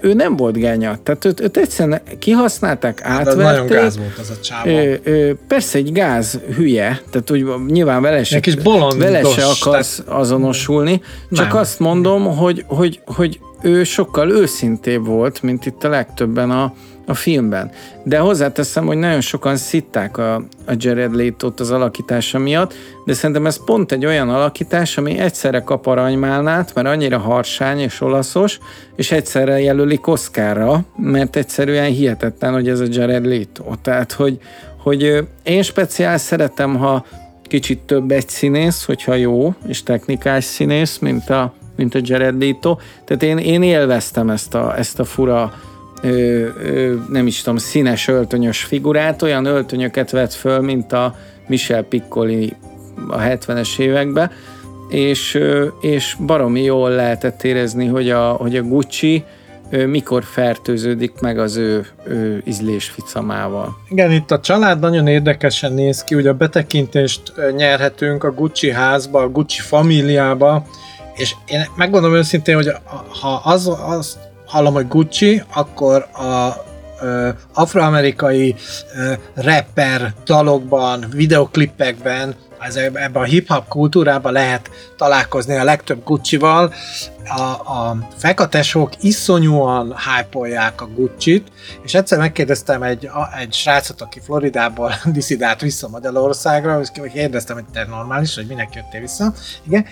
ő, 0.00 0.12
nem 0.12 0.36
volt 0.36 0.56
genya. 0.56 0.98
Tehát 1.02 1.24
őt, 1.24 1.40
őt 1.40 1.56
egyszerűen 1.56 2.00
kihasználták, 2.18 3.00
hát 3.00 3.18
átverték. 3.18 3.42
nagyon 3.42 3.66
gáz 3.66 3.96
volt 3.96 4.18
az 4.18 4.30
a 4.30 4.40
csáva. 4.40 4.70
Ő, 4.70 5.00
ő, 5.02 5.38
persze 5.48 5.78
egy 5.78 5.92
gáz 5.92 6.40
hülye, 6.56 7.00
tehát 7.10 7.30
úgy 7.30 7.46
nyilván 7.66 8.02
vele 8.02 8.24
se, 8.24 8.40
kis 8.40 8.54
vele 8.96 9.22
se 9.24 9.44
akarsz 9.44 10.02
tehát... 10.04 10.20
azonosulni, 10.20 11.02
csak 11.30 11.48
nem. 11.48 11.56
azt 11.56 11.78
mondom, 11.78 12.36
hogy, 12.36 12.64
hogy, 12.66 13.00
hogy 13.04 13.40
ő 13.62 13.84
sokkal 13.84 14.30
őszintébb 14.30 15.06
volt, 15.06 15.42
mint 15.42 15.66
itt 15.66 15.84
a 15.84 15.88
legtöbben 15.88 16.50
a, 16.50 16.72
a 17.06 17.14
filmben. 17.14 17.70
De 18.04 18.18
hozzáteszem, 18.18 18.86
hogy 18.86 18.96
nagyon 18.96 19.20
sokan 19.20 19.56
szitták 19.56 20.18
a, 20.18 20.34
a 20.66 20.72
Jared 20.76 21.14
leto 21.14 21.52
az 21.56 21.70
alakítása 21.70 22.38
miatt, 22.38 22.74
de 23.04 23.14
szerintem 23.14 23.46
ez 23.46 23.64
pont 23.64 23.92
egy 23.92 24.06
olyan 24.06 24.28
alakítás, 24.28 24.98
ami 24.98 25.18
egyszerre 25.18 25.60
kap 25.60 25.86
aranymálnát, 25.86 26.74
mert 26.74 26.86
annyira 26.86 27.18
harsány 27.18 27.78
és 27.78 28.00
olaszos, 28.00 28.58
és 28.96 29.12
egyszerre 29.12 29.60
jelöli 29.60 30.00
Oscarra, 30.04 30.84
mert 30.96 31.36
egyszerűen 31.36 31.90
hihetetlen, 31.90 32.52
hogy 32.52 32.68
ez 32.68 32.80
a 32.80 32.86
Jared 32.88 33.26
Leto. 33.26 33.64
Tehát, 33.82 34.12
hogy, 34.12 34.38
hogy 34.82 35.26
én 35.42 35.62
speciál 35.62 36.18
szeretem, 36.18 36.76
ha 36.76 37.04
kicsit 37.42 37.78
több 37.78 38.10
egy 38.10 38.28
színész, 38.28 38.84
hogyha 38.84 39.14
jó 39.14 39.54
és 39.66 39.82
technikás 39.82 40.44
színész, 40.44 40.98
mint 40.98 41.30
a, 41.30 41.54
mint 41.76 41.94
a 41.94 41.98
Jared 42.02 42.42
Leto. 42.42 42.76
Tehát 43.04 43.22
én, 43.22 43.38
én 43.38 43.62
élveztem 43.62 44.30
ezt 44.30 44.54
a, 44.54 44.78
ezt 44.78 44.98
a 44.98 45.04
fura 45.04 45.52
ö, 46.02 46.08
ö, 46.62 46.94
nem 47.08 47.26
is 47.26 47.42
tudom, 47.42 47.58
színes 47.58 48.08
öltönyös 48.08 48.62
figurát, 48.62 49.22
olyan 49.22 49.44
öltönyöket 49.44 50.10
vett 50.10 50.32
föl, 50.32 50.60
mint 50.60 50.92
a 50.92 51.16
Michel 51.46 51.82
Piccoli 51.82 52.56
a 53.08 53.18
70-es 53.18 53.78
években, 53.78 54.30
és, 54.88 55.38
és 55.80 56.16
baromi 56.26 56.62
jól 56.62 56.90
lehetett 56.90 57.42
érezni, 57.42 57.86
hogy 57.86 58.10
a, 58.10 58.28
hogy 58.28 58.56
a 58.56 58.62
Gucci 58.62 59.24
mikor 59.70 60.24
fertőződik 60.24 61.20
meg 61.20 61.38
az 61.38 61.56
ő, 61.56 61.86
ő 62.08 62.42
ízlésficamával. 62.44 63.76
Igen, 63.88 64.12
itt 64.12 64.30
a 64.30 64.40
család 64.40 64.80
nagyon 64.80 65.06
érdekesen 65.06 65.72
néz 65.72 66.04
ki, 66.04 66.14
ugye 66.14 66.28
a 66.28 66.34
betekintést 66.34 67.32
nyerhetünk 67.56 68.24
a 68.24 68.32
Gucci 68.32 68.70
házba, 68.70 69.20
a 69.20 69.28
Gucci 69.28 69.60
famíliába, 69.60 70.66
és 71.16 71.34
én 71.46 71.66
megmondom 71.76 72.14
őszintén, 72.14 72.54
hogy 72.54 72.72
ha 73.20 73.40
az, 73.44 73.72
az 73.86 74.18
hallom, 74.46 74.74
hogy 74.74 74.88
Gucci, 74.88 75.42
akkor 75.54 76.06
a 76.12 76.64
afroamerikai 77.52 78.54
rapper 79.34 80.14
dalokban, 80.24 81.04
videoklipekben 81.10 82.34
ez 82.60 82.76
ebben 82.76 83.14
a 83.14 83.22
hip-hop 83.22 83.68
kultúrában 83.68 84.32
lehet 84.32 84.70
találkozni 84.96 85.56
a 85.56 85.64
legtöbb 85.64 86.04
Gucci-val. 86.04 86.72
A, 87.36 87.40
a 87.72 87.96
fekatesok 88.16 88.92
iszonyúan 89.00 89.94
hype 89.96 90.72
a 90.76 90.86
Gucci-t, 90.94 91.48
és 91.82 91.94
egyszer 91.94 92.18
megkérdeztem 92.18 92.82
egy, 92.82 93.10
egy 93.40 93.52
srácot, 93.52 94.00
aki 94.00 94.20
Floridából 94.20 94.92
diszidált 95.04 95.60
vissza 95.60 95.88
Magyarországra, 95.88 96.80
és 96.80 96.88
kérdeztem, 97.12 97.56
hogy 97.56 97.64
te 97.72 97.86
normális, 97.86 98.34
hogy 98.34 98.46
minek 98.46 98.74
jöttél 98.74 99.00
vissza, 99.00 99.32
igen, 99.66 99.86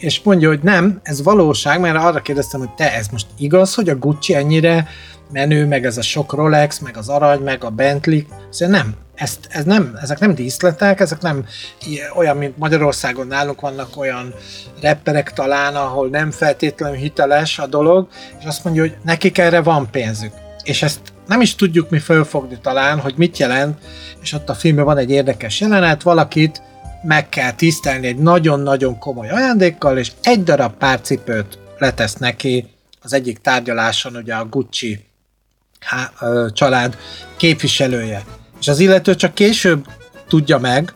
és 0.00 0.20
mondja, 0.22 0.48
hogy 0.48 0.60
nem, 0.62 1.00
ez 1.02 1.22
valóság, 1.22 1.80
mert 1.80 1.96
arra 1.96 2.20
kérdeztem, 2.22 2.60
hogy 2.60 2.70
te, 2.70 2.94
ez 2.94 3.06
most 3.08 3.26
igaz, 3.38 3.74
hogy 3.74 3.88
a 3.88 3.96
Gucci 3.96 4.34
ennyire 4.34 4.88
menő, 5.32 5.66
meg 5.66 5.84
ez 5.84 5.96
a 5.96 6.02
sok 6.02 6.32
Rolex, 6.32 6.78
meg 6.78 6.96
az 6.96 7.08
arany, 7.08 7.40
meg 7.40 7.64
a 7.64 7.70
Bentley, 7.70 8.20
szóval 8.50 8.76
nem, 8.76 8.94
ezt, 9.16 9.46
ez 9.48 9.64
nem, 9.64 9.98
ezek 10.02 10.18
nem 10.18 10.34
díszletek, 10.34 11.00
ezek 11.00 11.20
nem 11.20 11.46
olyan, 12.14 12.36
mint 12.36 12.58
Magyarországon 12.58 13.26
nálunk 13.26 13.60
vannak 13.60 13.96
olyan 13.96 14.34
rapperek 14.82 15.32
talán, 15.32 15.74
ahol 15.74 16.08
nem 16.08 16.30
feltétlenül 16.30 16.96
hiteles 16.96 17.58
a 17.58 17.66
dolog, 17.66 18.08
és 18.38 18.44
azt 18.44 18.64
mondja, 18.64 18.82
hogy 18.82 18.96
nekik 19.04 19.38
erre 19.38 19.60
van 19.60 19.90
pénzük. 19.90 20.32
És 20.62 20.82
ezt 20.82 21.00
nem 21.26 21.40
is 21.40 21.54
tudjuk 21.54 21.90
mi 21.90 21.98
fölfogni 21.98 22.58
talán, 22.62 23.00
hogy 23.00 23.14
mit 23.16 23.38
jelent, 23.38 23.78
és 24.22 24.32
ott 24.32 24.48
a 24.48 24.54
filmben 24.54 24.84
van 24.84 24.98
egy 24.98 25.10
érdekes 25.10 25.60
jelenet, 25.60 26.02
valakit 26.02 26.62
meg 27.02 27.28
kell 27.28 27.52
tisztelni 27.52 28.06
egy 28.06 28.18
nagyon-nagyon 28.18 28.98
komoly 28.98 29.28
ajándékkal, 29.28 29.98
és 29.98 30.12
egy 30.22 30.42
darab 30.42 30.76
párcipőt 30.76 31.58
letesz 31.78 32.14
neki 32.14 32.70
az 33.02 33.12
egyik 33.12 33.38
tárgyaláson, 33.38 34.16
ugye 34.16 34.34
a 34.34 34.44
Gucci 34.44 35.04
há, 35.80 36.10
ö, 36.20 36.46
család 36.52 36.96
képviselője. 37.36 38.24
És 38.60 38.68
az 38.68 38.78
illető 38.78 39.14
csak 39.14 39.34
később 39.34 39.86
tudja 40.28 40.58
meg, 40.58 40.92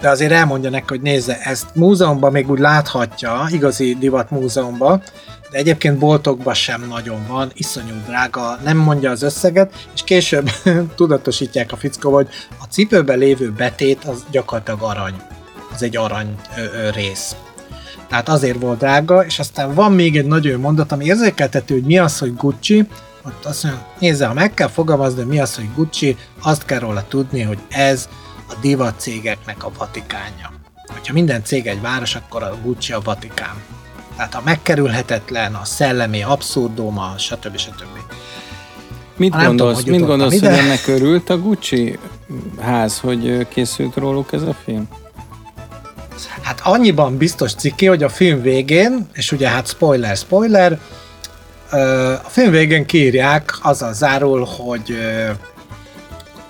de 0.00 0.10
azért 0.10 0.32
elmondja 0.32 0.70
neki, 0.70 0.84
hogy 0.88 1.00
nézze, 1.00 1.40
ezt 1.40 1.74
múzeumban 1.74 2.32
még 2.32 2.50
úgy 2.50 2.58
láthatja, 2.58 3.46
igazi 3.50 3.96
divat 4.00 4.30
múzeumban, 4.30 5.02
de 5.50 5.58
egyébként 5.58 5.98
boltokban 5.98 6.54
sem 6.54 6.86
nagyon 6.88 7.26
van, 7.28 7.50
iszonyú 7.54 7.94
drága, 8.06 8.58
nem 8.64 8.76
mondja 8.76 9.10
az 9.10 9.22
összeget, 9.22 9.88
és 9.94 10.02
később 10.04 10.50
tudatosítják 10.96 11.72
a 11.72 11.76
fickó, 11.76 12.12
hogy 12.12 12.28
a 12.60 12.64
cipőben 12.70 13.18
lévő 13.18 13.52
betét 13.52 14.04
az 14.04 14.24
gyakorlatilag 14.30 14.82
arany. 14.82 15.14
Ez 15.74 15.82
egy 15.82 15.96
arany 15.96 16.34
ö, 16.56 16.60
ö, 16.60 16.90
rész. 16.90 17.36
Tehát 18.08 18.28
azért 18.28 18.60
volt 18.60 18.78
drága, 18.78 19.24
és 19.24 19.38
aztán 19.38 19.74
van 19.74 19.92
még 19.92 20.16
egy 20.16 20.26
nagyon 20.26 20.60
mondat, 20.60 20.92
ami 20.92 21.04
érzékeltető, 21.04 21.74
hogy 21.74 21.84
mi 21.84 21.98
az, 21.98 22.18
hogy 22.18 22.34
Gucci, 22.34 22.88
ott 23.26 23.44
azt 23.44 23.62
mondja, 23.62 23.86
nézze, 23.98 24.26
ha 24.26 24.34
meg 24.34 24.54
kell 24.54 24.68
fogalmazni, 24.68 25.22
mi 25.22 25.40
az, 25.40 25.54
hogy 25.54 25.68
Gucci, 25.74 26.16
azt 26.42 26.64
kell 26.64 26.78
róla 26.78 27.04
tudni, 27.08 27.42
hogy 27.42 27.58
ez 27.68 28.08
a 28.48 28.54
divat 28.60 29.00
cégeknek 29.00 29.64
a 29.64 29.70
Vatikánja. 29.78 30.52
Ha 31.06 31.12
minden 31.12 31.44
cég 31.44 31.66
egy 31.66 31.80
város, 31.80 32.14
akkor 32.14 32.42
a 32.42 32.58
Gucci 32.62 32.92
a 32.92 33.00
Vatikán. 33.00 33.54
Tehát 34.16 34.34
a 34.34 34.42
megkerülhetetlen, 34.44 35.54
a 35.54 35.64
szellemi 35.64 36.22
abszurduma, 36.22 37.14
stb. 37.18 37.56
stb. 37.56 37.98
Mit 39.16 39.34
ha 39.34 39.44
gondolsz, 39.44 39.78
tudom, 39.78 39.98
mit 39.98 40.06
gondolsz 40.06 40.40
hogy 40.40 40.48
ennek 40.48 40.86
örült 40.86 41.30
a 41.30 41.38
Gucci 41.38 41.98
ház, 42.60 42.98
hogy 42.98 43.48
készült 43.48 43.96
róluk 43.96 44.32
ez 44.32 44.42
a 44.42 44.56
film? 44.64 44.88
Hát 46.42 46.60
annyiban 46.62 47.16
biztos 47.16 47.54
ciki, 47.54 47.86
hogy 47.86 48.02
a 48.02 48.08
film 48.08 48.42
végén, 48.42 49.08
és 49.12 49.32
ugye 49.32 49.48
hát 49.48 49.68
spoiler, 49.68 50.16
spoiler, 50.16 50.80
a 51.74 52.28
film 52.28 52.50
végén 52.50 52.86
kiírják, 52.86 53.58
azzal 53.62 53.92
zárul, 53.92 54.48
hogy 54.56 54.96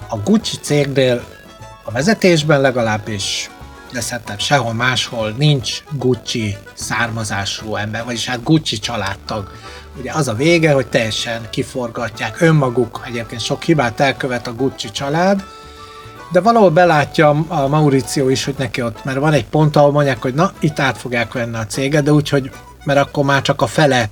a 0.08 0.16
Gucci 0.16 0.56
cégnél 0.56 1.24
a 1.84 1.90
vezetésben 1.90 2.60
legalábbis 2.60 3.50
de 3.94 4.00
szerintem 4.00 4.38
sehol 4.38 4.72
máshol 4.72 5.34
nincs 5.38 5.82
Gucci 5.90 6.56
származású 6.72 7.76
ember, 7.76 8.04
vagyis 8.04 8.26
hát 8.26 8.42
Gucci 8.42 8.78
családtag. 8.78 9.50
Ugye 9.98 10.12
az 10.12 10.28
a 10.28 10.34
vége, 10.34 10.72
hogy 10.72 10.86
teljesen 10.86 11.40
kiforgatják 11.50 12.40
önmaguk, 12.40 13.02
egyébként 13.06 13.40
sok 13.40 13.62
hibát 13.62 14.00
elkövet 14.00 14.46
a 14.46 14.54
Gucci 14.54 14.90
család, 14.90 15.44
de 16.32 16.40
valahol 16.40 16.70
belátja 16.70 17.44
a 17.48 17.68
Mauricio 17.68 18.28
is, 18.28 18.44
hogy 18.44 18.54
neki 18.58 18.82
ott, 18.82 19.04
mert 19.04 19.18
van 19.18 19.32
egy 19.32 19.46
pont, 19.46 19.76
ahol 19.76 19.92
mondják, 19.92 20.22
hogy 20.22 20.34
na, 20.34 20.52
itt 20.60 20.78
át 20.78 20.98
fogják 20.98 21.32
venni 21.32 21.56
a 21.56 21.66
céget, 21.66 22.02
de 22.02 22.12
úgyhogy, 22.12 22.50
mert 22.84 22.98
akkor 23.00 23.24
már 23.24 23.42
csak 23.42 23.62
a 23.62 23.66
fele 23.66 24.08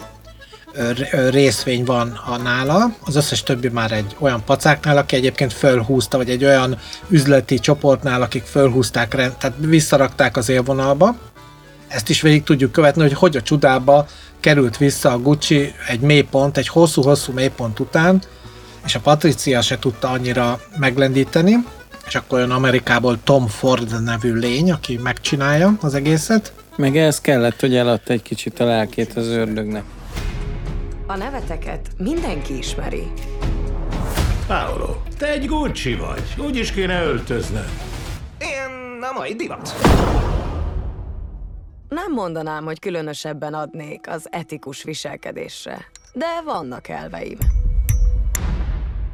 részvény 1.30 1.84
van 1.84 2.20
a 2.26 2.36
nála, 2.36 2.94
az 3.04 3.16
összes 3.16 3.42
többi 3.42 3.68
már 3.68 3.92
egy 3.92 4.16
olyan 4.18 4.44
pacáknál, 4.44 4.96
aki 4.96 5.16
egyébként 5.16 5.52
fölhúzta, 5.52 6.16
vagy 6.16 6.30
egy 6.30 6.44
olyan 6.44 6.78
üzleti 7.08 7.58
csoportnál, 7.58 8.22
akik 8.22 8.44
fölhúzták, 8.44 9.08
tehát 9.10 9.52
visszarakták 9.58 10.36
az 10.36 10.48
élvonalba. 10.48 11.16
Ezt 11.88 12.08
is 12.08 12.20
végig 12.20 12.42
tudjuk 12.42 12.72
követni, 12.72 13.02
hogy 13.02 13.12
hogy 13.12 13.36
a 13.36 13.42
csodába 13.42 14.06
került 14.40 14.76
vissza 14.76 15.12
a 15.12 15.18
Gucci 15.18 15.74
egy 15.88 16.00
mélypont, 16.00 16.56
egy 16.56 16.68
hosszú-hosszú 16.68 17.32
mélypont 17.32 17.80
után, 17.80 18.22
és 18.84 18.94
a 18.94 19.00
Patricia 19.00 19.60
se 19.60 19.78
tudta 19.78 20.08
annyira 20.08 20.60
meglendíteni, 20.76 21.56
és 22.06 22.14
akkor 22.14 22.38
olyan 22.38 22.50
Amerikából 22.50 23.18
Tom 23.24 23.46
Ford 23.46 24.02
nevű 24.02 24.34
lény, 24.34 24.70
aki 24.70 24.98
megcsinálja 25.02 25.76
az 25.80 25.94
egészet. 25.94 26.52
Meg 26.76 26.96
ez 26.96 27.20
kellett, 27.20 27.60
hogy 27.60 27.76
eladta 27.76 28.12
egy 28.12 28.22
kicsit 28.22 28.60
a 28.60 28.64
lelkét 28.64 29.16
az 29.16 29.26
ördögnek. 29.26 29.84
A 31.12 31.16
neveteket 31.16 31.88
mindenki 31.98 32.56
ismeri. 32.56 33.12
Paolo, 34.46 34.96
te 35.18 35.30
egy 35.30 35.46
Gucci 35.46 35.94
vagy. 35.94 36.22
Úgy 36.38 36.56
is 36.56 36.72
kéne 36.72 37.02
öltöznöd. 37.02 37.68
Én 38.38 39.02
a 39.02 39.18
mai 39.18 39.34
divat. 39.34 39.72
Nem 41.88 42.12
mondanám, 42.12 42.64
hogy 42.64 42.78
különösebben 42.78 43.54
adnék 43.54 44.08
az 44.08 44.26
etikus 44.30 44.82
viselkedésre, 44.82 45.84
de 46.12 46.26
vannak 46.44 46.88
elveim. 46.88 47.38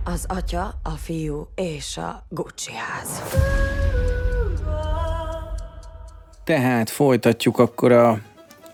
Az 0.05 0.25
atya, 0.29 0.81
a 0.83 0.91
fiú 0.91 1.49
és 1.55 1.97
a 1.97 2.27
Gucci 2.29 2.73
ház. 2.73 3.23
Tehát 6.45 6.91
folytatjuk 6.91 7.59
akkor 7.59 7.93
a, 7.93 8.11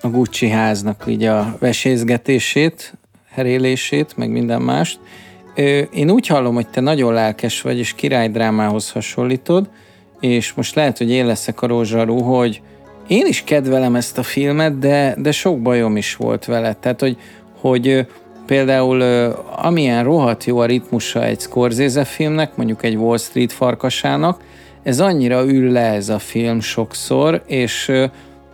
a 0.00 0.08
Gucci 0.08 0.48
háznak 0.48 1.04
így 1.06 1.24
a 1.24 1.56
vesézgetését 1.58 2.98
herélését, 3.34 4.16
meg 4.16 4.30
minden 4.30 4.62
mást. 4.62 4.98
Én 5.92 6.10
úgy 6.10 6.26
hallom, 6.26 6.54
hogy 6.54 6.68
te 6.68 6.80
nagyon 6.80 7.12
lelkes 7.12 7.60
vagy, 7.60 7.78
és 7.78 7.94
királydrámához 7.94 8.90
hasonlítod, 8.90 9.68
és 10.20 10.52
most 10.52 10.74
lehet, 10.74 10.98
hogy 10.98 11.10
én 11.10 11.26
leszek 11.26 11.62
a 11.62 11.66
rózsarú, 11.66 12.20
hogy 12.20 12.62
én 13.06 13.26
is 13.26 13.44
kedvelem 13.44 13.94
ezt 13.94 14.18
a 14.18 14.22
filmet, 14.22 14.78
de, 14.78 15.14
de 15.18 15.32
sok 15.32 15.60
bajom 15.60 15.96
is 15.96 16.16
volt 16.16 16.44
vele. 16.44 16.74
Tehát, 16.80 17.00
hogy, 17.00 17.16
hogy 17.60 18.06
például 18.46 19.02
amilyen 19.56 20.04
rohadt 20.04 20.44
jó 20.44 20.58
a 20.58 20.66
ritmusa 20.66 21.24
egy 21.24 21.40
Scorsese 21.40 22.04
filmnek, 22.04 22.56
mondjuk 22.56 22.84
egy 22.84 22.96
Wall 22.96 23.18
Street 23.18 23.52
farkasának, 23.52 24.40
ez 24.82 25.00
annyira 25.00 25.44
ül 25.44 25.72
le 25.72 25.92
ez 25.92 26.08
a 26.08 26.18
film 26.18 26.60
sokszor, 26.60 27.42
és 27.46 27.92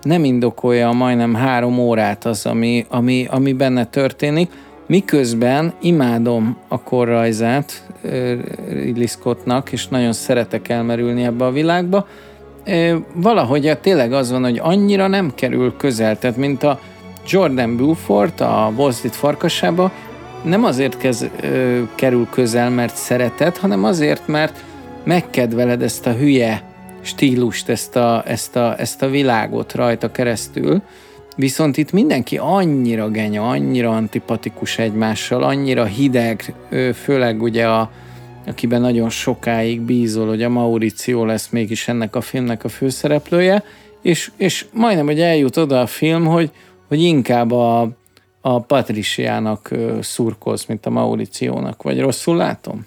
nem 0.03 0.25
indokolja 0.25 0.93
majdnem 0.93 1.35
három 1.35 1.79
órát 1.79 2.25
az, 2.25 2.47
ami, 2.47 2.87
ami, 2.89 3.27
ami 3.31 3.53
benne 3.53 3.85
történik, 3.85 4.51
Miközben 4.91 5.73
imádom 5.81 6.57
a 6.69 6.83
korrajzát 6.83 7.87
Ridley 8.69 9.07
Scottnak, 9.07 9.73
és 9.73 9.89
nagyon 9.89 10.13
szeretek 10.13 10.69
elmerülni 10.69 11.23
ebbe 11.23 11.45
a 11.45 11.51
világba. 11.51 12.07
Valahogy 13.15 13.79
tényleg 13.81 14.13
az 14.13 14.31
van, 14.31 14.43
hogy 14.43 14.59
annyira 14.63 15.07
nem 15.07 15.35
kerül 15.35 15.77
közel, 15.77 16.19
tehát 16.19 16.37
mint 16.37 16.63
a 16.63 16.81
Jordan 17.27 17.77
Belfort 17.77 18.41
a 18.41 18.73
Wall 18.77 18.93
Street 18.93 19.17
farkasába, 19.17 19.93
nem 20.43 20.65
azért 20.65 20.97
kez, 20.97 21.27
ö, 21.43 21.81
kerül 21.95 22.27
közel, 22.31 22.71
mert 22.71 22.97
szereted, 22.97 23.57
hanem 23.57 23.85
azért, 23.85 24.27
mert 24.27 24.65
megkedveled 25.05 25.83
ezt 25.83 26.07
a 26.07 26.13
hülye 26.13 26.63
stílust, 27.01 27.69
ezt 27.69 27.97
a, 27.97 28.23
ezt 28.27 28.57
a, 28.57 28.75
ezt 28.79 29.03
a 29.03 29.09
világot 29.09 29.75
rajta 29.75 30.11
keresztül, 30.11 30.83
Viszont 31.37 31.77
itt 31.77 31.93
mindenki 31.93 32.39
annyira 32.39 33.09
genya, 33.09 33.49
annyira 33.49 33.91
antipatikus 33.91 34.79
egymással, 34.79 35.43
annyira 35.43 35.85
hideg, 35.85 36.55
főleg 36.95 37.43
ugye 37.43 37.67
a, 37.67 37.91
akiben 38.47 38.81
nagyon 38.81 39.11
sokáig 39.11 39.81
bízol, 39.81 40.29
hogy 40.29 40.43
a 40.43 40.49
Mauricio 40.49 41.25
lesz 41.25 41.49
mégis 41.49 41.89
ennek 41.89 42.17
a 42.17 42.21
filmnek 42.21 42.65
a 42.65 42.69
főszereplője, 42.69 43.65
és, 44.03 44.31
és 44.37 44.67
majdnem, 44.73 45.07
hogy 45.07 45.21
eljut 45.21 45.57
oda 45.57 45.81
a 45.81 45.87
film, 45.87 46.27
hogy, 46.27 46.51
hogy 46.89 47.03
inkább 47.03 47.53
a, 47.53 47.89
a 48.41 48.61
Patriciának 48.61 49.71
szurkolsz, 50.01 50.65
mint 50.65 50.87
a 50.87 50.91
Mauriciónak, 50.91 51.83
vagy 51.83 52.01
rosszul 52.01 52.37
látom? 52.37 52.87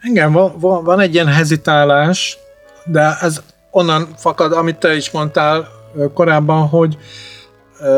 Engem 0.00 0.32
van, 0.32 0.52
van, 0.58 0.84
van 0.84 1.00
egy 1.00 1.14
ilyen 1.14 1.26
hezitálás, 1.26 2.38
de 2.84 3.16
ez 3.20 3.42
onnan 3.70 4.08
fakad, 4.16 4.52
amit 4.52 4.76
te 4.76 4.96
is 4.96 5.10
mondtál 5.10 5.68
korábban, 6.14 6.66
hogy 6.66 6.98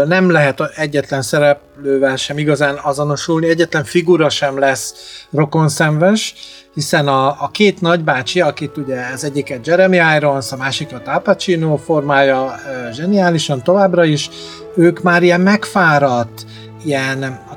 nem 0.07 0.31
lehet 0.31 0.61
egyetlen 0.77 1.23
szereplővel 1.23 2.17
sem 2.17 2.39
igazán 2.39 2.79
azonosulni, 2.83 3.49
egyetlen 3.49 3.85
figura 3.85 4.29
sem 4.29 4.59
lesz 4.59 4.95
rokonszenves, 5.31 6.35
hiszen 6.75 7.09
a, 7.09 7.27
a 7.27 7.51
két 7.53 7.81
nagybácsi, 7.81 8.41
akit 8.41 8.77
ugye 8.77 9.01
az 9.13 9.25
egyiket 9.25 9.67
Jeremy 9.67 9.99
Irons, 10.17 10.53
a 10.53 10.57
másikat 10.57 11.09
Al 11.09 11.21
Pacino 11.21 11.77
formája 11.77 12.55
zseniálisan 12.93 13.63
továbbra 13.63 14.05
is, 14.05 14.31
ők 14.77 15.03
már 15.03 15.23
ilyen 15.23 15.41
megfáradt, 15.41 16.47
ilyen 16.85 17.23
a 17.51 17.57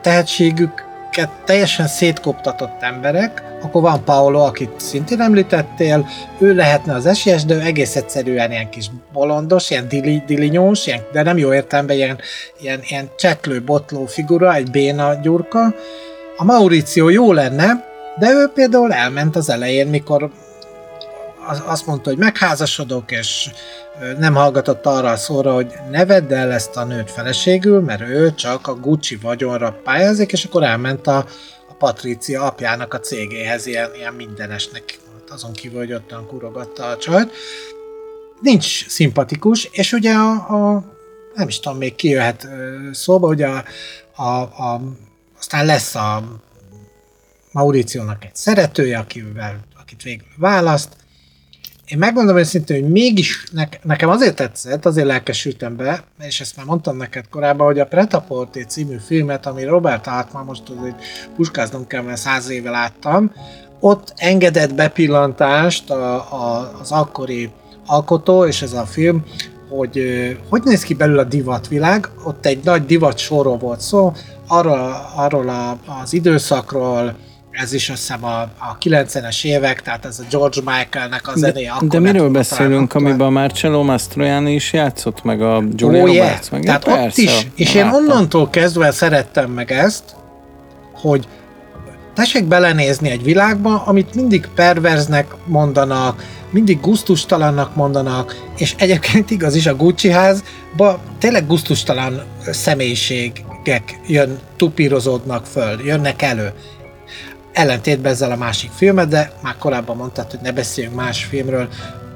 tehetségüket 1.11 1.45
teljesen 1.45 1.87
szétkoptatott 1.87 2.81
emberek, 2.81 3.43
akkor 3.61 3.81
van 3.81 4.03
Paolo, 4.03 4.39
akit 4.39 4.79
szintén 4.79 5.21
említettél, 5.21 6.07
ő 6.39 6.53
lehetne 6.53 6.93
az 6.93 7.05
esélyes, 7.05 7.45
de 7.45 7.55
ő 7.55 7.59
egész 7.59 7.95
egyszerűen 7.95 8.51
ilyen 8.51 8.69
kis 8.69 8.89
bolondos, 9.13 9.69
ilyen 9.69 9.87
dili, 9.87 10.23
dilinyós, 10.25 10.87
ilyen, 10.87 11.01
de 11.11 11.23
nem 11.23 11.37
jó 11.37 11.53
értelemben, 11.53 11.95
ilyen, 11.95 12.19
ilyen, 12.59 12.79
ilyen 12.87 13.09
cseklő, 13.17 13.63
botló 13.63 14.05
figura, 14.05 14.53
egy 14.53 14.71
béna 14.71 15.13
gyurka. 15.21 15.73
A 16.37 16.43
Mauricio 16.43 17.09
jó 17.09 17.33
lenne, 17.33 17.85
de 18.19 18.29
ő 18.29 18.51
például 18.53 18.93
elment 18.93 19.35
az 19.35 19.49
elején, 19.49 19.87
mikor 19.87 20.31
azt 21.65 21.85
mondta, 21.85 22.09
hogy 22.09 22.19
megházasodok, 22.19 23.11
és 23.11 23.49
nem 24.17 24.33
hallgatott 24.33 24.85
arra 24.85 25.11
a 25.11 25.17
szóra, 25.17 25.53
hogy 25.53 25.73
ne 25.89 26.05
vedd 26.05 26.33
el 26.33 26.51
ezt 26.51 26.77
a 26.77 26.83
nőt 26.83 27.11
feleségül, 27.11 27.81
mert 27.81 28.01
ő 28.01 28.33
csak 28.33 28.67
a 28.67 28.75
Gucci 28.75 29.15
vagyonra 29.15 29.79
pályázik, 29.83 30.31
és 30.31 30.45
akkor 30.45 30.63
elment 30.63 31.07
a, 31.07 31.17
a 31.69 31.73
Patrícia 31.77 32.43
apjának 32.43 32.93
a 32.93 32.99
cégéhez, 32.99 33.65
ilyen, 33.65 33.95
ilyen 33.95 34.13
mindenesnek, 34.13 34.99
azon 35.29 35.53
kívül, 35.53 35.79
hogy 35.79 35.93
ottan 35.93 36.27
kurogatta 36.27 36.85
a 36.85 36.97
csajt. 36.97 37.31
Nincs 38.41 38.87
szimpatikus, 38.87 39.69
és 39.71 39.91
ugye 39.91 40.13
a, 40.13 40.31
a 40.31 40.83
nem 41.33 41.47
is 41.47 41.59
tudom, 41.59 41.77
még 41.77 41.95
kijöhet 41.95 42.47
szóba, 42.91 43.27
hogy 43.27 43.41
a, 43.41 43.63
a, 44.15 44.41
a, 44.41 44.81
aztán 45.37 45.65
lesz 45.65 45.95
a 45.95 46.23
Mauriciónak 47.51 48.25
egy 48.25 48.35
szeretője, 48.35 48.97
akivel, 48.97 49.59
akit 49.81 50.03
végül 50.03 50.27
választ. 50.37 51.00
Én 51.91 51.97
megmondom 51.97 52.37
őszintén, 52.37 52.81
hogy 52.81 52.91
mégis 52.91 53.43
ne, 53.51 53.63
nekem 53.83 54.09
azért 54.09 54.35
tetszett, 54.35 54.85
azért 54.85 55.07
lelkesültem 55.07 55.75
be, 55.75 56.03
és 56.19 56.41
ezt 56.41 56.55
már 56.55 56.65
mondtam 56.65 56.97
neked 56.97 57.29
korábban, 57.29 57.65
hogy 57.65 57.79
a 57.79 57.85
Pretaporté 57.85 58.61
című 58.61 58.95
filmet, 59.05 59.45
ami 59.45 59.63
Robert 59.63 60.07
Altman, 60.07 60.45
most 60.45 60.63
hogy 60.77 60.93
puskáznom 61.35 61.87
kell, 61.87 62.01
mert 62.01 62.17
száz 62.17 62.49
éve 62.49 62.69
láttam, 62.69 63.31
ott 63.79 64.13
engedett 64.15 64.73
bepillantást 64.73 65.89
a, 65.89 66.15
a, 66.15 66.71
az 66.81 66.91
akkori 66.91 67.49
alkotó, 67.85 68.45
és 68.45 68.61
ez 68.61 68.73
a 68.73 68.85
film, 68.85 69.23
hogy 69.69 70.01
hogy 70.49 70.61
néz 70.63 70.83
ki 70.83 70.93
belül 70.93 71.19
a 71.19 71.23
divatvilág, 71.23 72.09
ott 72.23 72.45
egy 72.45 72.63
nagy 72.63 72.85
divat 72.85 73.17
sorról 73.17 73.57
volt 73.57 73.81
szó, 73.81 74.13
arról, 74.47 75.11
arról 75.15 75.49
a, 75.49 75.77
az 76.01 76.13
időszakról, 76.13 77.15
ez 77.51 77.73
is 77.73 77.89
azt 77.89 77.99
hiszem 77.99 78.25
a, 78.25 78.41
a 78.41 78.77
90-es 78.81 79.43
évek, 79.43 79.81
tehát 79.81 80.05
ez 80.05 80.19
a 80.19 80.23
George 80.29 80.61
Michaelnek 80.65 81.27
a 81.27 81.31
zenéje. 81.35 81.73
De, 81.79 81.87
de 81.87 81.99
miről 81.99 82.29
beszélünk, 82.29 82.93
amiben 82.93 83.27
a 83.27 83.29
Marcello 83.29 83.83
Mastroianni 83.83 84.53
is 84.53 84.73
játszott, 84.73 85.23
meg 85.23 85.41
a 85.41 85.63
Julia 85.75 86.01
oh, 86.01 86.07
Roberts? 86.07 86.49
Meg 86.49 86.63
tehát 86.63 86.87
ott 86.87 87.17
is, 87.17 87.47
és 87.55 87.73
én 87.73 87.87
onnantól 87.87 88.49
kezdve 88.49 88.91
szerettem 88.91 89.51
meg 89.51 89.71
ezt, 89.71 90.03
hogy 90.93 91.27
tessék 92.13 92.45
belenézni 92.45 93.09
egy 93.09 93.23
világba, 93.23 93.83
amit 93.85 94.15
mindig 94.15 94.47
perverznek 94.55 95.35
mondanak, 95.45 96.23
mindig 96.49 96.79
guztustalannak 96.79 97.75
mondanak, 97.75 98.35
és 98.57 98.75
egyébként 98.77 99.31
igaz 99.31 99.55
is 99.55 99.65
a 99.65 99.75
Gucci 99.75 100.09
házba 100.09 100.99
tényleg 101.19 101.47
guztustalan 101.47 102.21
személyiségek 102.51 103.99
jön, 104.07 104.39
tupírozódnak 104.57 105.45
föl, 105.45 105.85
jönnek 105.85 106.21
elő 106.21 106.53
ellentétben 107.53 108.11
ezzel 108.11 108.31
a 108.31 108.35
másik 108.35 108.71
filmet, 108.71 109.07
de 109.07 109.31
már 109.41 109.55
korábban 109.59 109.97
mondtad, 109.97 110.31
hogy 110.31 110.39
ne 110.43 110.51
beszéljünk 110.51 110.95
más 110.95 111.23
filmről. 111.23 111.67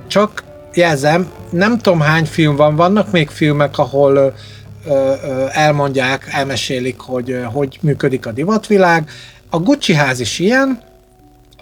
Csak 0.07 0.43
jelzem, 0.73 1.31
nem 1.49 1.77
tudom 1.77 1.99
hány 1.99 2.25
film 2.25 2.55
van, 2.55 2.75
vannak 2.75 3.11
még 3.11 3.29
filmek, 3.29 3.77
ahol 3.77 4.15
ö, 4.15 4.29
ö, 4.87 5.45
elmondják, 5.49 6.27
elmesélik, 6.31 6.99
hogy 6.99 7.31
ö, 7.31 7.41
hogy 7.41 7.77
működik 7.81 8.25
a 8.25 8.31
divatvilág. 8.31 9.09
A 9.49 9.59
Gucci 9.59 9.93
ház 9.93 10.19
is 10.19 10.39
ilyen, 10.39 10.81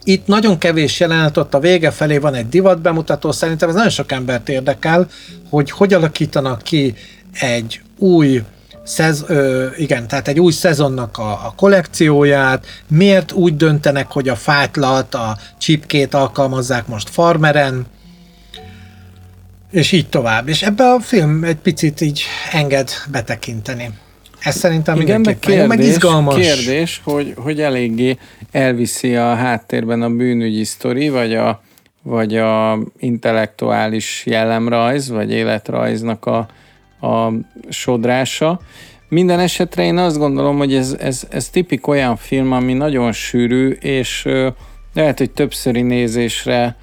itt 0.03 0.27
nagyon 0.27 0.57
kevés 0.57 0.99
jelenet, 0.99 1.37
ott 1.37 1.53
a 1.53 1.59
vége 1.59 1.91
felé 1.91 2.17
van 2.17 2.33
egy 2.33 2.49
divat 2.49 2.81
bemutató, 2.81 3.31
szerintem 3.31 3.69
ez 3.69 3.75
nagyon 3.75 3.89
sok 3.89 4.11
embert 4.11 4.49
érdekel, 4.49 5.07
hogy 5.49 5.71
hogy 5.71 5.93
alakítanak 5.93 6.61
ki 6.61 6.93
egy 7.39 7.81
új 7.97 8.41
szez, 8.83 9.23
ö, 9.27 9.67
igen, 9.77 10.07
tehát 10.07 10.27
egy 10.27 10.39
új 10.39 10.51
szezonnak 10.51 11.17
a, 11.17 11.31
a 11.31 11.53
kollekcióját, 11.55 12.65
miért 12.87 13.31
úgy 13.31 13.55
döntenek, 13.55 14.11
hogy 14.11 14.29
a 14.29 14.35
fátlat, 14.35 15.13
a 15.15 15.37
csipkét 15.57 16.13
alkalmazzák 16.13 16.87
most 16.87 17.09
farmeren, 17.09 17.85
és 19.71 19.91
így 19.91 20.09
tovább. 20.09 20.47
És 20.47 20.61
ebbe 20.61 20.83
a 20.83 20.99
film 20.99 21.43
egy 21.43 21.55
picit 21.55 22.01
így 22.01 22.23
enged 22.51 22.89
betekinteni. 23.11 23.89
Ez 24.39 24.55
szerintem 24.55 24.99
Igen, 24.99 25.21
meg 25.21 25.39
kérdés, 25.39 25.67
meg 25.67 25.79
izgalmas. 25.79 26.35
kérdés 26.35 27.01
hogy, 27.03 27.33
hogy 27.37 27.61
eléggé 27.61 28.17
elviszi 28.51 29.15
a 29.15 29.35
háttérben 29.35 30.01
a 30.01 30.09
bűnügyi 30.09 30.63
sztori, 30.63 31.09
vagy 31.09 31.35
a, 31.35 31.61
vagy 32.01 32.37
a 32.37 32.79
intellektuális 32.99 34.23
jellemrajz, 34.25 35.09
vagy 35.09 35.31
életrajznak 35.31 36.25
a, 36.25 36.47
a 37.03 37.33
sodrása. 37.69 38.59
Minden 39.09 39.39
esetre 39.39 39.83
én 39.83 39.97
azt 39.97 40.17
gondolom, 40.17 40.57
hogy 40.57 40.75
ez, 40.75 40.95
ez, 40.99 41.27
ez 41.29 41.49
tipik 41.49 41.87
olyan 41.87 42.15
film, 42.15 42.51
ami 42.51 42.73
nagyon 42.73 43.11
sűrű, 43.11 43.69
és 43.69 44.27
lehet, 44.93 45.17
hogy 45.17 45.31
többszöri 45.31 45.81
nézésre 45.81 46.75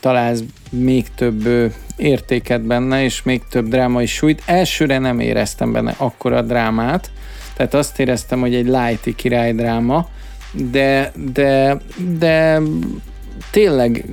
találsz 0.00 0.42
még 0.70 1.06
több 1.14 1.72
értéket 1.96 2.62
benne, 2.62 3.04
és 3.04 3.22
még 3.22 3.42
több 3.50 3.68
drámai 3.68 4.06
súlyt. 4.06 4.42
Elsőre 4.46 4.98
nem 4.98 5.20
éreztem 5.20 5.72
benne 5.72 5.94
akkora 5.96 6.42
drámát, 6.42 7.10
tehát 7.56 7.74
azt 7.74 8.00
éreztem, 8.00 8.40
hogy 8.40 8.54
egy 8.54 8.66
lighty 8.66 9.14
királydráma, 9.14 10.08
de, 10.52 11.12
de, 11.32 11.80
de 12.18 12.60
tényleg 13.50 14.04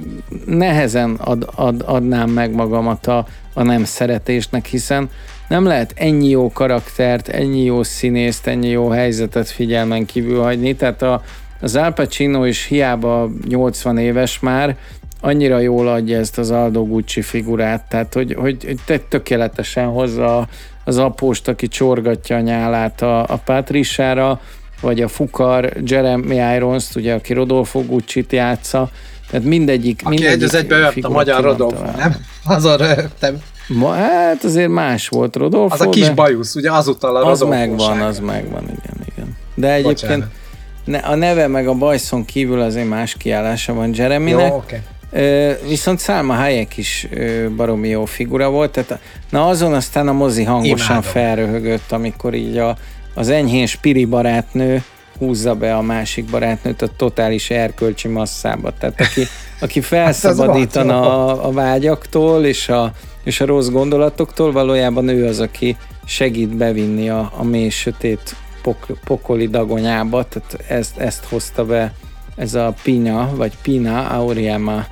nehezen 0.46 1.16
ad, 1.16 1.50
ad, 1.56 1.84
adnám 1.86 2.30
meg 2.30 2.54
magamat 2.54 3.08
a, 3.08 3.26
a 3.54 3.64
nem 3.64 3.84
szeretésnek, 3.84 4.66
hiszen 4.66 5.10
nem 5.48 5.66
lehet 5.66 5.94
ennyi 5.96 6.30
jó 6.30 6.52
karaktert, 6.52 7.28
ennyi 7.28 7.64
jó 7.64 7.84
színészt, 7.84 8.48
ennyi 8.48 8.68
jó 8.68 8.90
helyzetet 8.90 9.50
figyelmen 9.50 10.06
kívül 10.06 10.42
hagyni, 10.42 10.76
tehát 10.76 11.02
a, 11.02 11.24
az 11.62 11.76
Al 11.76 11.94
Pacino 11.94 12.46
is 12.46 12.66
hiába 12.66 13.30
80 13.48 13.98
éves 13.98 14.40
már, 14.40 14.78
annyira 15.22 15.60
jól 15.60 15.88
adja 15.88 16.18
ezt 16.18 16.38
az 16.38 16.52
Aldo 16.52 16.86
Gucci 16.86 17.22
figurát, 17.22 17.90
tehát 17.90 18.14
hogy, 18.14 18.34
hogy, 18.34 18.78
hogy 18.88 19.02
tökéletesen 19.10 19.88
hozza 19.88 20.48
az 20.84 20.98
apóst, 20.98 21.48
aki 21.48 21.68
csorgatja 21.68 22.36
a 22.36 22.40
nyálát 22.40 23.02
a, 23.02 23.20
a 23.20 23.42
Patrisára, 23.46 24.42
vagy 24.82 25.02
a 25.02 25.08
Fukar 25.08 25.74
Jeremy 25.86 26.36
Irons, 26.56 26.96
ugye, 26.96 27.14
aki 27.14 27.34
Rodolfo 27.34 27.82
Gucci-t 27.86 28.32
játsza, 28.32 28.90
tehát 29.32 29.46
mindegyik... 29.46 30.02
Aki 30.04 30.10
mindegyik 30.10 30.38
egy 30.38 30.44
az 30.44 30.56
egybe 30.56 30.94
a 31.02 31.10
magyar 31.10 31.44
Rodolfo, 31.44 31.84
nem? 31.98 32.16
Azon 32.46 32.78
rögtem. 32.78 33.42
Ma, 33.68 33.92
hát 33.94 34.44
azért 34.44 34.70
más 34.70 35.08
volt 35.08 35.36
Rodolfo. 35.36 35.74
Az 35.74 35.82
a 35.82 35.90
kis 35.90 36.06
de... 36.06 36.14
bajusz, 36.14 36.56
ugye 36.56 36.72
azóta 36.72 37.08
a 37.08 37.30
Az 37.30 37.42
megvan, 37.42 38.02
az 38.02 38.20
megvan, 38.20 38.64
igen, 38.64 39.08
igen. 39.14 39.38
De 39.56 39.74
egyébként 39.74 40.26
ne, 40.86 40.98
a 40.98 41.16
neve 41.16 41.48
meg 41.48 41.68
a 41.68 41.74
bajszon 41.74 42.26
kívül 42.26 42.62
azért 42.62 42.90
más 42.90 43.16
kiállása 43.18 43.74
van 43.74 43.92
Jeremynek. 43.94 44.48
Jó, 44.48 44.56
okay. 44.56 44.80
Viszont 45.68 46.00
Salma 46.00 46.34
Hayek 46.34 46.78
is 46.78 47.08
baromi 47.56 47.88
jó 47.88 48.06
figura 48.06 48.50
volt, 48.50 48.72
tehát 48.72 49.02
na 49.30 49.48
azon 49.48 49.74
aztán 49.74 50.08
a 50.08 50.14
mozi 50.14 50.44
hangosan 50.44 50.90
Imádom. 50.90 51.12
felröhögött, 51.12 51.92
amikor 51.92 52.34
így 52.34 52.58
a, 52.58 52.78
az 53.14 53.30
enyhén 53.30 53.66
spiri 53.66 54.06
barátnő 54.06 54.84
húzza 55.22 55.56
be 55.56 55.76
a 55.76 55.82
másik 55.82 56.26
barátnőt 56.26 56.82
a 56.82 56.88
totális 56.98 57.50
erkölcsi 57.50 58.08
masszába. 58.08 58.74
Tehát 58.80 59.02
aki, 59.02 59.22
aki 59.66 59.80
hát 59.80 59.88
felszabadítana 59.90 61.26
a, 61.26 61.48
a 61.48 61.52
vágyaktól 61.52 62.46
és 62.46 62.70
a, 62.70 62.92
és 63.24 63.42
a 63.42 63.46
rossz 63.46 63.68
gondolatoktól, 63.68 64.52
valójában 64.52 65.08
ő 65.08 65.28
az, 65.28 65.40
aki 65.40 65.78
segít 66.06 66.56
bevinni 66.56 67.10
a, 67.10 67.32
a 67.36 67.44
mély 67.44 67.70
sötét 67.70 68.36
pok, 68.62 68.86
pokoli 69.04 69.48
dagonyába, 69.48 70.26
tehát 70.28 70.58
ezt, 70.68 70.98
ezt 70.98 71.26
hozta 71.26 71.66
be 71.66 71.94
ez 72.36 72.54
a 72.54 72.74
Pina, 72.84 73.30
vagy 73.36 73.54
Pina 73.62 74.08
Auriema 74.08 74.86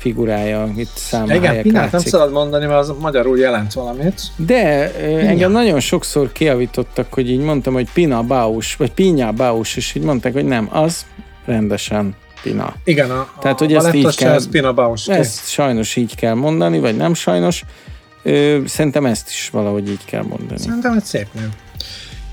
figurája, 0.00 0.72
itt 0.76 0.96
számol 0.96 1.30
Igen, 1.30 1.62
Pinát 1.62 1.92
nem 1.92 2.00
szabad 2.00 2.32
mondani, 2.32 2.66
mert 2.66 2.78
az 2.78 2.92
magyarul 3.00 3.38
jelent 3.38 3.72
valamit. 3.72 4.22
De 4.36 4.90
Pinya. 4.90 5.18
engem 5.18 5.50
nagyon 5.50 5.80
sokszor 5.80 6.32
kiavítottak, 6.32 7.12
hogy 7.12 7.30
így 7.30 7.40
mondtam, 7.40 7.72
hogy 7.72 7.92
Pina 7.92 8.22
Baus, 8.22 8.76
vagy 8.76 8.92
Pinya 8.92 9.32
Baus, 9.32 9.76
és 9.76 9.94
így 9.94 10.02
mondták, 10.02 10.32
hogy 10.32 10.44
nem, 10.44 10.68
az 10.72 11.06
rendesen 11.44 12.14
Pina. 12.42 12.74
Igen, 12.84 13.10
a, 13.10 13.28
Tehát, 13.40 13.58
hogy 13.58 13.74
ezt 13.74 13.94
így 13.94 14.16
kell, 14.16 14.32
ez 14.32 14.48
Pina 14.48 14.72
Baus. 14.72 15.08
Ezt 15.08 15.48
sajnos 15.48 15.96
így 15.96 16.14
kell 16.14 16.34
mondani, 16.34 16.78
vagy 16.78 16.96
nem 16.96 17.14
sajnos. 17.14 17.64
Ö, 18.22 18.58
szerintem 18.66 19.06
ezt 19.06 19.28
is 19.28 19.48
valahogy 19.52 19.88
így 19.88 20.04
kell 20.04 20.22
mondani. 20.22 20.60
Szerintem 20.60 20.92
egy 20.92 21.04
szép 21.04 21.26
nő. 21.32 21.48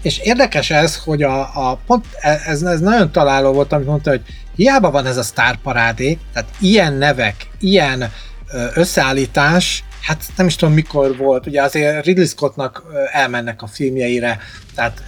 És 0.08 0.20
érdekes 0.20 0.70
ez, 0.70 0.98
hogy 0.98 1.24
a, 1.24 1.40
a 1.40 1.80
pont, 1.86 2.06
e, 2.20 2.42
ez, 2.46 2.62
ez 2.62 2.80
nagyon 2.80 3.12
találó 3.12 3.52
volt, 3.52 3.72
amit 3.72 3.88
mondta, 3.88 4.10
hogy 4.10 4.22
hiába 4.56 4.92
van 4.92 5.06
ez 5.06 5.18
a 5.18 5.24
sztárparádé, 5.24 6.18
tehát 6.34 6.50
ilyen 6.60 6.94
nevek, 6.94 7.36
ilyen 7.60 8.12
összeállítás, 8.74 9.84
hát 10.02 10.24
nem 10.36 10.48
is 10.48 10.56
tudom 10.56 10.74
mikor 10.74 11.18
volt, 11.18 11.46
ugye 11.46 11.62
azért 11.62 12.06
Ridley 12.06 12.26
Scottnak 12.26 12.84
elmennek 13.12 13.62
a 13.62 13.68
filmjeire, 13.68 14.40
tehát, 14.76 15.04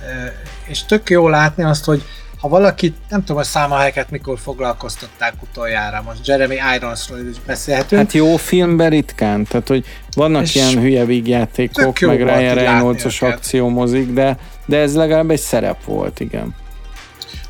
és 0.68 0.84
tök 0.86 1.10
jó 1.10 1.28
látni 1.28 1.64
azt, 1.64 1.86
hogy 1.86 2.04
ha 2.40 2.48
valaki, 2.48 2.94
nem 3.10 3.20
tudom, 3.20 3.38
a 3.38 3.44
számahelyeket 3.44 4.12
mikor 4.12 4.40
foglalkoztatták 4.40 5.34
utoljára, 5.50 6.02
most 6.06 6.28
Jeremy 6.28 6.58
Ironsról 6.76 7.20
is 7.20 7.38
beszélhetünk. 7.46 8.02
Hát 8.02 8.14
jó 8.14 8.36
filmben 8.36 8.90
ritkán, 8.90 9.44
tehát 9.44 9.68
hogy 9.68 9.86
vannak 10.16 10.56
ilyen 10.56 10.80
hülye 10.80 11.06
vígjátékok, 11.06 12.00
meg 12.00 12.24
Ryan 12.24 12.56
Reynolds-os 12.56 13.22
akciómozik, 13.22 14.14
de, 14.14 14.38
de 14.66 14.78
ez 14.78 14.96
legalább 14.96 15.30
egy 15.30 15.40
szerep 15.40 15.84
volt, 15.84 16.20
igen. 16.20 16.56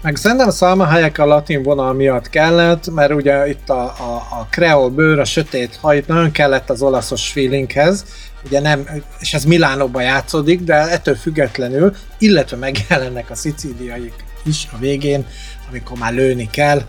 Meg 0.01 0.15
szerintem 0.15 0.79
Hayek 0.79 1.17
a 1.17 1.25
latin 1.25 1.63
vonal 1.63 1.93
miatt 1.93 2.29
kellett, 2.29 2.93
mert 2.93 3.13
ugye 3.13 3.49
itt 3.49 3.69
a, 3.69 3.83
a, 3.83 4.27
a 4.39 4.47
kreol 4.49 4.89
bőr, 4.89 5.19
a 5.19 5.25
sötét 5.25 5.77
hajt 5.81 6.07
nagyon 6.07 6.31
kellett 6.31 6.69
az 6.69 6.81
olaszos 6.81 7.27
feelinghez, 7.27 8.05
ugye 8.45 8.59
nem, 8.59 8.87
és 9.19 9.33
ez 9.33 9.43
Milánóban 9.43 10.03
játszódik, 10.03 10.61
de 10.61 10.73
ettől 10.73 11.15
függetlenül, 11.15 11.95
illetve 12.17 12.57
megjelennek 12.57 13.29
a 13.29 13.35
szicíliaik 13.35 14.27
is 14.45 14.67
a 14.71 14.77
végén, 14.77 15.25
amikor 15.69 15.97
már 15.97 16.13
lőni 16.13 16.49
kell, 16.49 16.81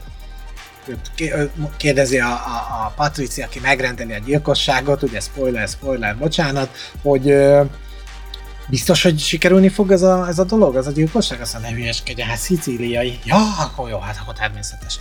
kérdezi 1.77 2.19
a, 2.19 2.31
a, 2.31 2.85
a 2.87 2.93
Patricia, 2.97 3.45
aki 3.45 3.61
megrendeli 3.61 4.13
a 4.13 4.19
gyilkosságot, 4.19 5.03
ugye 5.03 5.21
spoiler, 5.21 5.69
spoiler, 5.69 6.19
bocsánat, 6.19 6.71
hogy 7.03 7.35
biztos, 8.69 9.03
hogy 9.03 9.19
sikerülni 9.19 9.69
fog 9.69 9.93
ez 9.93 10.03
a, 10.03 10.27
ez 10.29 10.39
a 10.39 10.45
dolog, 10.45 10.77
ez 10.77 10.87
a 10.87 10.91
gyilkosság? 10.91 11.41
Aztán 11.41 11.61
ne 11.61 11.71
hülyeskedjen, 11.71 12.29
hát 12.29 12.39
szicíliai. 12.39 13.19
Ja, 13.25 13.37
akkor 13.59 13.89
jó, 13.89 13.99
hát 13.99 14.19
akkor 14.23 14.35
természetes. 14.35 14.99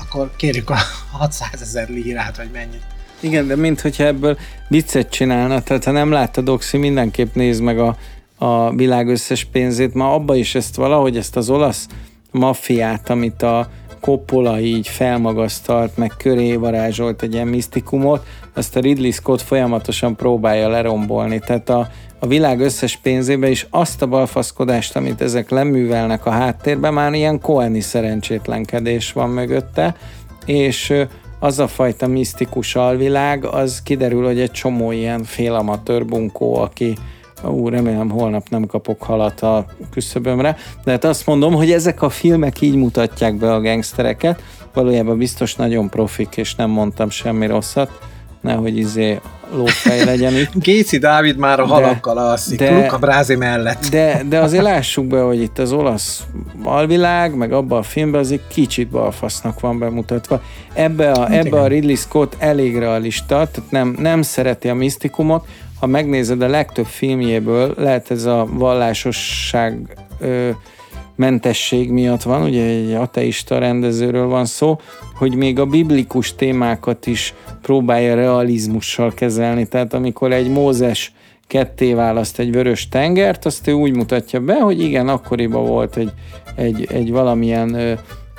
Akkor 0.00 0.30
kérjük 0.36 0.70
a 0.70 0.76
600 1.10 1.62
ezer 1.62 1.88
lírát, 1.88 2.36
vagy 2.36 2.50
mennyit. 2.52 2.82
Igen, 3.20 3.46
de 3.46 3.56
mintha 3.56 4.04
ebből 4.04 4.38
viccet 4.68 5.08
csinálna, 5.08 5.62
tehát 5.62 5.84
ha 5.84 5.90
nem 5.90 6.10
láttad 6.10 6.48
Oxi, 6.48 6.76
mindenképp 6.76 7.34
nézd 7.34 7.62
meg 7.62 7.78
a, 7.78 7.96
a 8.38 8.74
világ 8.74 9.08
összes 9.08 9.44
pénzét. 9.44 9.94
Ma 9.94 10.14
abba 10.14 10.34
is 10.34 10.54
ezt 10.54 10.76
valahogy, 10.76 11.16
ezt 11.16 11.36
az 11.36 11.50
olasz 11.50 11.86
maffiát, 12.30 13.10
amit 13.10 13.42
a 13.42 13.68
Coppola 14.00 14.60
így 14.60 14.88
felmagasztalt, 14.88 15.96
meg 15.96 16.12
köré 16.18 16.56
varázsolt 16.56 17.22
egy 17.22 17.34
ilyen 17.34 17.46
misztikumot, 17.46 18.26
azt 18.54 18.76
a 18.76 18.80
Ridley 18.80 19.10
Scott 19.10 19.40
folyamatosan 19.40 20.16
próbálja 20.16 20.68
lerombolni. 20.68 21.38
Tehát 21.38 21.68
a, 21.68 21.88
a 22.18 22.26
világ 22.26 22.60
összes 22.60 22.96
pénzébe 22.96 23.50
is 23.50 23.66
azt 23.70 24.02
a 24.02 24.06
balfaszkodást, 24.06 24.96
amit 24.96 25.20
ezek 25.20 25.50
leművelnek 25.50 26.26
a 26.26 26.30
háttérben, 26.30 26.92
már 26.92 27.12
ilyen 27.12 27.40
koeni 27.40 27.80
szerencsétlenkedés 27.80 29.12
van 29.12 29.30
mögötte, 29.30 29.96
és 30.46 30.92
az 31.38 31.58
a 31.58 31.66
fajta 31.66 32.06
misztikus 32.06 32.74
alvilág, 32.74 33.44
az 33.44 33.82
kiderül, 33.82 34.24
hogy 34.24 34.40
egy 34.40 34.50
csomó 34.50 34.92
ilyen 34.92 35.22
félamatőr 35.22 36.04
bunkó, 36.04 36.56
aki 36.56 36.96
ú, 37.50 37.68
remélem 37.68 38.10
holnap 38.10 38.48
nem 38.48 38.66
kapok 38.66 39.02
halat 39.02 39.40
a 39.40 39.66
küszöbömre, 39.90 40.56
de 40.84 40.90
hát 40.90 41.04
azt 41.04 41.26
mondom, 41.26 41.54
hogy 41.54 41.70
ezek 41.70 42.02
a 42.02 42.08
filmek 42.08 42.60
így 42.60 42.74
mutatják 42.74 43.34
be 43.34 43.52
a 43.52 43.60
gangstereket, 43.60 44.42
valójában 44.72 45.18
biztos 45.18 45.54
nagyon 45.54 45.88
profik, 45.88 46.36
és 46.36 46.54
nem 46.54 46.70
mondtam 46.70 47.10
semmi 47.10 47.46
rosszat, 47.46 47.90
nehogy 48.40 48.76
izé 48.76 49.20
lófej 49.54 50.04
legyen 50.04 50.36
itt. 50.36 50.50
Géci 50.64 50.98
Dávid 50.98 51.36
már 51.36 51.60
a 51.60 51.66
halakkal 51.66 52.18
alszik, 52.18 52.58
de, 52.58 52.74
Luca 52.74 52.98
Brázi 52.98 53.34
mellett. 53.34 53.86
De, 53.90 54.22
de 54.28 54.38
azért 54.38 54.62
lássuk 54.62 55.04
be, 55.04 55.20
hogy 55.20 55.40
itt 55.40 55.58
az 55.58 55.72
olasz 55.72 56.22
alvilág, 56.62 57.34
meg 57.34 57.52
abban 57.52 57.78
a 57.78 57.82
filmben 57.82 58.20
azért 58.20 58.48
kicsit 58.48 58.88
balfasznak 58.88 59.60
van 59.60 59.78
bemutatva. 59.78 60.42
Ebbe 60.72 61.10
a, 61.10 61.20
hát 61.20 61.44
ebbe 61.44 61.60
a 61.60 61.66
Ridley 61.66 61.96
Scott 61.96 62.36
elég 62.38 62.78
realista, 62.78 63.26
tehát 63.26 63.70
nem, 63.70 63.96
nem 63.98 64.22
szereti 64.22 64.68
a 64.68 64.74
misztikumot. 64.74 65.46
Ha 65.84 65.90
megnézed 65.90 66.42
a 66.42 66.48
legtöbb 66.48 66.86
filmjéből, 66.86 67.74
lehet 67.76 68.10
ez 68.10 68.24
a 68.24 68.46
vallásosság 68.50 69.96
ö, 70.20 70.50
mentesség 71.16 71.90
miatt 71.90 72.22
van, 72.22 72.42
ugye 72.42 72.64
egy 72.64 72.92
ateista 72.92 73.58
rendezőről 73.58 74.26
van 74.26 74.44
szó, 74.44 74.80
hogy 75.14 75.34
még 75.34 75.58
a 75.58 75.66
biblikus 75.66 76.34
témákat 76.34 77.06
is 77.06 77.34
próbálja 77.62 78.14
realizmussal 78.14 79.12
kezelni. 79.14 79.66
Tehát 79.66 79.94
amikor 79.94 80.32
egy 80.32 80.48
Mózes 80.48 81.12
ketté 81.46 81.92
választ 81.92 82.38
egy 82.38 82.52
vörös 82.52 82.88
tengert, 82.88 83.44
azt 83.44 83.68
ő 83.68 83.72
úgy 83.72 83.96
mutatja 83.96 84.40
be, 84.40 84.60
hogy 84.60 84.80
igen, 84.80 85.08
akkoriban 85.08 85.66
volt 85.66 85.96
egy, 85.96 86.12
egy, 86.54 86.86
egy 86.90 87.10
valamilyen 87.10 87.74
ö, 87.74 87.92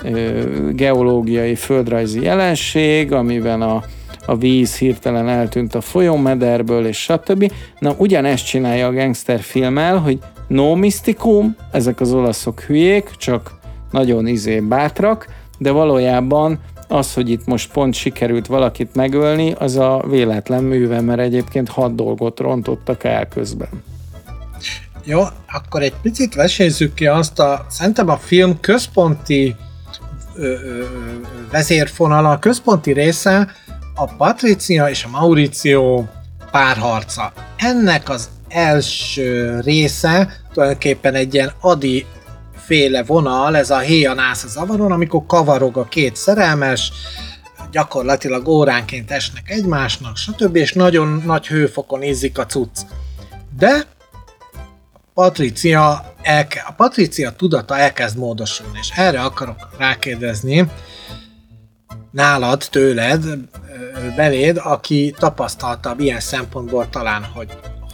ö, 0.04 0.42
geológiai, 0.72 1.54
földrajzi 1.54 2.22
jelenség, 2.22 3.12
amiben 3.12 3.62
a, 3.62 3.82
a 4.26 4.36
víz 4.36 4.76
hirtelen 4.76 5.28
eltűnt 5.28 5.74
a 5.74 5.80
folyómederből, 5.80 6.86
és 6.86 7.02
stb. 7.02 7.52
Na, 7.78 7.94
ugyanezt 7.96 8.46
csinálja 8.46 8.86
a 8.86 8.92
gangster 8.92 9.40
filmmel, 9.40 9.98
hogy 9.98 10.18
no 10.48 10.74
mystikum, 10.74 11.56
ezek 11.70 12.00
az 12.00 12.12
olaszok 12.12 12.60
hülyék, 12.60 13.10
csak 13.16 13.58
nagyon 13.90 14.26
izé 14.26 14.60
bátrak, 14.60 15.28
de 15.58 15.70
valójában 15.70 16.58
az, 16.88 17.14
hogy 17.14 17.30
itt 17.30 17.46
most 17.46 17.72
pont 17.72 17.94
sikerült 17.94 18.46
valakit 18.46 18.94
megölni, 18.94 19.52
az 19.52 19.76
a 19.76 20.04
véletlen 20.08 20.64
műve, 20.64 21.00
mert 21.00 21.20
egyébként 21.20 21.68
hat 21.68 21.94
dolgot 21.94 22.40
rontottak 22.40 23.04
el 23.04 23.28
közben. 23.28 23.68
Jó, 25.04 25.22
akkor 25.52 25.82
egy 25.82 25.94
picit 26.02 26.34
vesézzük 26.34 26.94
ki 26.94 27.06
azt 27.06 27.38
a, 27.38 27.66
szerintem 27.68 28.08
a 28.08 28.16
film 28.16 28.60
központi 28.60 29.56
ö, 30.34 30.46
ö, 30.46 30.84
vezérfonala, 31.50 32.30
a 32.30 32.38
központi 32.38 32.92
része 32.92 33.48
a 33.98 34.06
Patricia 34.06 34.88
és 34.88 35.04
a 35.04 35.08
Mauricio 35.08 36.04
párharca. 36.50 37.32
Ennek 37.56 38.08
az 38.08 38.28
első 38.48 39.60
része 39.60 40.40
tulajdonképpen 40.52 41.14
egy 41.14 41.34
ilyen 41.34 41.52
adi 41.60 42.06
féle 42.56 43.02
vonal, 43.02 43.56
ez 43.56 43.70
a 43.70 43.78
héjanász 43.78 44.44
a 44.44 44.48
zavaron, 44.48 44.92
amikor 44.92 45.26
kavarog 45.26 45.76
a 45.76 45.84
két 45.84 46.16
szerelmes, 46.16 46.92
gyakorlatilag 47.70 48.48
óránként 48.48 49.10
esnek 49.10 49.50
egymásnak, 49.50 50.16
stb. 50.16 50.56
és 50.56 50.72
nagyon 50.72 51.22
nagy 51.24 51.46
hőfokon 51.46 52.02
ízik 52.02 52.38
a 52.38 52.46
cucc. 52.46 52.80
De 53.58 53.84
Patricia, 55.14 56.14
elke, 56.22 56.64
a 56.68 56.72
Patricia 56.72 57.30
tudata 57.30 57.78
elkezd 57.78 58.18
módosulni, 58.18 58.78
és 58.80 58.90
erre 58.94 59.20
akarok 59.20 59.68
rákérdezni 59.78 60.70
nálad, 62.10 62.66
tőled, 62.70 63.24
beléd, 64.16 64.60
aki 64.62 65.14
tapasztaltabb 65.18 66.00
ilyen 66.00 66.20
szempontból 66.20 66.88
talán, 66.90 67.24
hogy 67.24 67.48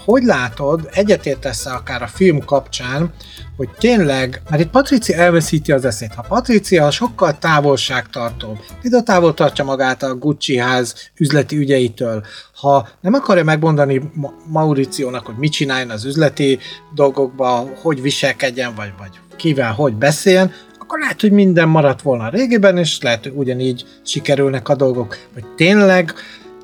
hogy 0.04 0.22
látod, 0.22 0.88
egyetértesz 0.92 1.66
akár 1.66 2.02
a 2.02 2.06
film 2.06 2.44
kapcsán, 2.44 3.12
hogy 3.56 3.68
tényleg, 3.78 4.42
mert 4.50 4.62
itt 4.62 4.70
Patricia 4.70 5.16
elveszíti 5.16 5.72
az 5.72 5.84
eszét. 5.84 6.14
Ha 6.14 6.24
Patricia 6.28 6.90
sokkal 6.90 7.38
távolságtartóbb, 7.38 8.58
például 8.80 9.02
távol 9.02 9.34
tartja 9.34 9.64
magát 9.64 10.02
a 10.02 10.14
Gucci 10.14 10.56
ház 10.56 11.10
üzleti 11.16 11.56
ügyeitől, 11.56 12.24
ha 12.54 12.88
nem 13.00 13.14
akarja 13.14 13.44
megmondani 13.44 14.10
Mauriciónak, 14.46 15.26
hogy 15.26 15.36
mit 15.36 15.52
csináljon 15.52 15.90
az 15.90 16.04
üzleti 16.04 16.58
dolgokba, 16.94 17.68
hogy 17.82 18.02
viselkedjen, 18.02 18.74
vagy, 18.74 18.92
vagy 18.98 19.10
kivel, 19.36 19.72
hogy 19.72 19.94
beszéljen, 19.94 20.52
akkor 20.92 21.04
lehet, 21.04 21.20
hogy 21.20 21.32
minden 21.32 21.68
maradt 21.68 22.02
volna 22.02 22.24
a 22.24 22.28
régiben, 22.28 22.78
és 22.78 23.00
lehet, 23.00 23.22
hogy 23.22 23.32
ugyanígy 23.34 23.84
sikerülnek 24.02 24.68
a 24.68 24.74
dolgok. 24.74 25.18
Vagy 25.34 25.44
tényleg 25.56 26.14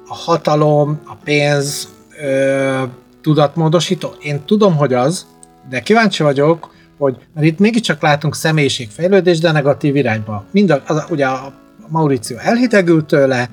a 0.09 0.15
hatalom, 0.15 1.01
a 1.05 1.15
pénz, 1.25 1.89
ö, 2.23 2.83
tudatmódosító? 3.23 4.15
Én 4.23 4.45
tudom, 4.45 4.77
hogy 4.77 4.95
az, 4.95 5.27
de 5.69 5.81
kíváncsi 5.81 6.23
vagyok, 6.23 6.75
hogy 6.99 7.17
mert 7.35 7.47
itt 7.47 7.59
mégiscsak 7.59 8.03
látunk 8.03 8.35
személyiségfejlődést, 8.35 9.41
de 9.41 9.53
negatív 9.53 9.97
irányba. 9.97 10.45
Mind 10.51 10.71
a, 10.71 10.83
az, 10.87 11.05
ugye 11.11 11.27
a 11.27 11.53
Mauricio 11.89 12.37
elhidegült 12.37 13.07
tőle, 13.07 13.51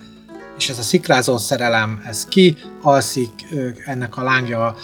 és 0.58 0.70
ez 0.70 0.80
a 0.80 0.82
szikrázó 0.82 1.38
szerelem, 1.38 2.02
ez 2.08 2.26
ki 2.26 2.58
alszik, 2.82 3.30
ennek 3.86 4.18
a 4.18 4.24
lángja 4.24 4.76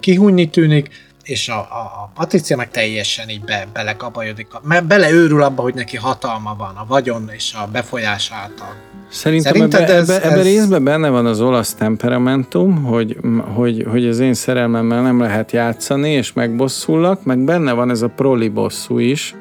kihúnyni 0.00 0.50
tűnik, 0.50 0.90
és 1.26 1.48
a, 1.48 1.58
a, 1.58 2.02
a 2.02 2.10
Patricia 2.14 2.56
meg 2.56 2.70
teljesen 2.70 3.28
így 3.28 3.44
be, 3.44 3.66
belekabajodik, 3.72 4.46
mert 4.62 4.86
beleőrül 4.86 5.42
abba, 5.42 5.62
hogy 5.62 5.74
neki 5.74 5.96
hatalma 5.96 6.54
van, 6.58 6.76
a 6.76 6.84
vagyon 6.88 7.30
és 7.32 7.54
a 7.54 7.68
befolyás 7.72 8.30
által. 8.32 8.74
Szerintem 9.08 9.52
Szerinted 9.52 9.80
ebbe, 9.80 9.94
ez, 9.94 10.08
ebbe, 10.08 10.26
ebbe 10.26 10.38
ez... 10.38 10.44
részben 10.44 10.84
benne 10.84 11.08
van 11.08 11.26
az 11.26 11.40
olasz 11.40 11.74
temperamentum, 11.74 12.82
hogy, 12.82 13.16
hogy, 13.54 13.86
hogy 13.90 14.06
az 14.06 14.18
én 14.18 14.34
szerelmemmel 14.34 15.02
nem 15.02 15.20
lehet 15.20 15.52
játszani, 15.52 16.10
és 16.10 16.32
megbosszullak, 16.32 17.24
meg 17.24 17.38
benne 17.38 17.72
van 17.72 17.90
ez 17.90 18.02
a 18.02 18.08
proli 18.08 18.48
bosszú 18.48 18.98
is, 18.98 19.34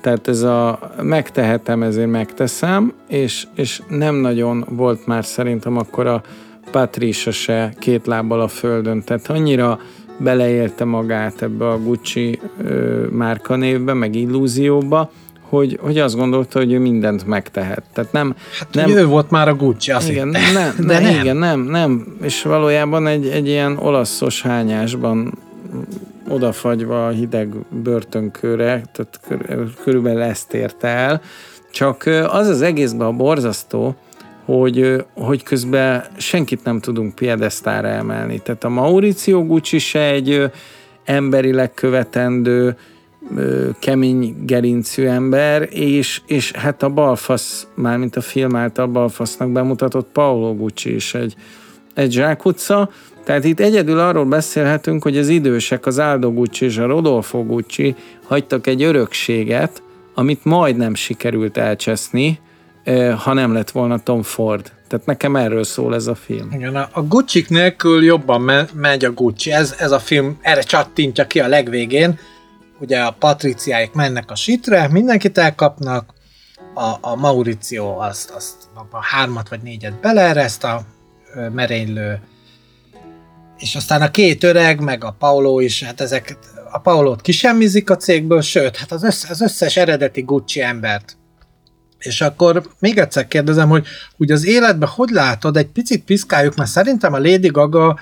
tehát 0.00 0.28
ez 0.28 0.42
a 0.42 0.78
megtehetem, 1.02 1.82
ezért 1.82 2.10
megteszem, 2.10 2.92
és, 3.08 3.46
és 3.54 3.82
nem 3.88 4.14
nagyon 4.14 4.66
volt 4.68 5.06
már 5.06 5.24
szerintem 5.24 5.76
akkor 5.76 6.06
a 6.06 6.22
Patricia 6.70 7.32
se 7.32 7.72
két 7.78 8.06
lábbal 8.06 8.40
a 8.40 8.48
földön, 8.48 9.02
tehát 9.02 9.28
annyira 9.28 9.78
beleélte 10.20 10.84
magát 10.84 11.42
ebbe 11.42 11.68
a 11.68 11.78
Gucci 11.78 12.40
ö, 12.62 13.06
márkanévbe, 13.10 13.92
meg 13.92 14.14
illúzióba, 14.14 15.10
hogy, 15.40 15.78
hogy 15.80 15.98
azt 15.98 16.16
gondolta, 16.16 16.58
hogy 16.58 16.72
ő 16.72 16.78
mindent 16.78 17.26
megtehet. 17.26 17.82
Tehát 17.92 18.12
nem, 18.12 18.34
hát 18.58 18.74
nem 18.74 18.90
ő 18.90 19.06
volt 19.06 19.30
már 19.30 19.48
a 19.48 19.54
Gucci, 19.54 19.90
azt 19.90 20.08
igen, 20.08 20.28
nem, 20.28 20.52
nem, 20.76 20.86
De 20.86 21.00
nem. 21.00 21.20
Igen, 21.20 21.36
nem, 21.36 21.60
nem. 21.60 22.16
És 22.22 22.42
valójában 22.42 23.06
egy, 23.06 23.26
egy 23.26 23.46
ilyen 23.46 23.76
olaszos 23.76 24.42
hányásban 24.42 25.38
odafagyva 26.28 27.06
a 27.06 27.10
hideg 27.10 27.54
börtönkőre, 27.82 28.82
tehát 28.92 29.20
körülbelül 29.82 30.22
ezt 30.22 30.54
érte 30.54 30.88
el. 30.88 31.20
Csak 31.70 32.04
az 32.28 32.46
az 32.46 32.62
egészben 32.62 33.06
a 33.06 33.12
borzasztó, 33.12 33.96
hogy, 34.58 35.04
hogy 35.14 35.42
közben 35.42 36.04
senkit 36.16 36.64
nem 36.64 36.80
tudunk 36.80 37.14
piedesztára 37.14 37.88
emelni. 37.88 38.40
Tehát 38.42 38.64
a 38.64 38.68
Mauricio 38.68 39.44
Gucci 39.44 39.78
se 39.78 40.10
egy 40.10 40.50
emberileg 41.04 41.74
követendő, 41.74 42.76
kemény 43.78 44.34
gerincű 44.46 45.06
ember, 45.06 45.68
és, 45.70 46.20
és 46.26 46.52
hát 46.52 46.82
a 46.82 46.88
balfasz, 46.88 47.66
mármint 47.74 48.16
a 48.16 48.20
film 48.20 48.56
által 48.56 48.86
balfasznak 48.86 49.50
bemutatott 49.52 50.08
Paolo 50.12 50.54
Gucci 50.54 50.94
is 50.94 51.14
egy, 51.14 51.34
egy 51.94 52.12
zsákutca, 52.12 52.90
tehát 53.24 53.44
itt 53.44 53.60
egyedül 53.60 53.98
arról 53.98 54.24
beszélhetünk, 54.24 55.02
hogy 55.02 55.18
az 55.18 55.28
idősek, 55.28 55.86
az 55.86 55.98
Aldo 55.98 56.32
Gucci 56.32 56.64
és 56.64 56.78
a 56.78 56.86
Rodolfo 56.86 57.44
Gucci 57.44 57.94
hagytak 58.26 58.66
egy 58.66 58.82
örökséget, 58.82 59.82
amit 60.14 60.44
majdnem 60.44 60.94
sikerült 60.94 61.56
elcseszni, 61.56 62.38
ha 63.16 63.32
nem 63.32 63.52
lett 63.52 63.70
volna 63.70 63.98
Tom 63.98 64.22
Ford. 64.22 64.72
Tehát 64.88 65.06
nekem 65.06 65.36
erről 65.36 65.64
szól 65.64 65.94
ez 65.94 66.06
a 66.06 66.14
film. 66.14 66.52
Igen, 66.52 66.76
a 66.76 67.02
Gucci 67.02 67.44
nélkül 67.48 68.04
jobban 68.04 68.40
me- 68.40 68.74
megy 68.74 69.04
a 69.04 69.12
Gucci. 69.12 69.52
Ez, 69.52 69.74
ez 69.78 69.90
a 69.90 69.98
film 69.98 70.38
erre 70.40 70.62
csattintja 70.62 71.26
ki 71.26 71.40
a 71.40 71.48
legvégén. 71.48 72.18
Ugye 72.80 73.00
a 73.00 73.10
patriciáik 73.18 73.92
mennek 73.92 74.30
a 74.30 74.34
sitre, 74.34 74.88
mindenkit 74.88 75.38
elkapnak, 75.38 76.14
a, 76.74 76.96
a 77.00 77.16
Mauricio 77.16 77.98
azt, 77.98 78.30
azt 78.30 78.56
a 78.90 79.04
hármat 79.04 79.48
vagy 79.48 79.60
négyet 79.62 80.00
beleereszt 80.00 80.64
a 80.64 80.82
merénylő, 81.52 82.20
és 83.58 83.74
aztán 83.74 84.02
a 84.02 84.10
két 84.10 84.44
öreg, 84.44 84.80
meg 84.80 85.04
a 85.04 85.16
Paulo 85.18 85.60
is, 85.60 85.82
hát 85.82 86.00
ezek, 86.00 86.38
a 86.70 86.78
Paulót 86.78 87.20
kisemmizik 87.20 87.90
a 87.90 87.96
cégből, 87.96 88.40
sőt, 88.40 88.76
hát 88.76 88.92
az, 88.92 89.02
összes, 89.02 89.30
az 89.30 89.40
összes 89.40 89.76
eredeti 89.76 90.20
Gucci 90.20 90.60
embert 90.60 91.16
és 92.00 92.20
akkor 92.20 92.62
még 92.78 92.98
egyszer 92.98 93.28
kérdezem, 93.28 93.68
hogy 93.68 93.86
úgy 94.16 94.30
az 94.30 94.46
életben 94.46 94.88
hogy 94.88 95.10
látod, 95.10 95.56
egy 95.56 95.66
picit 95.66 96.04
piszkáljuk, 96.04 96.54
mert 96.54 96.70
szerintem 96.70 97.12
a 97.12 97.18
Lady 97.18 97.48
Gaga 97.48 97.98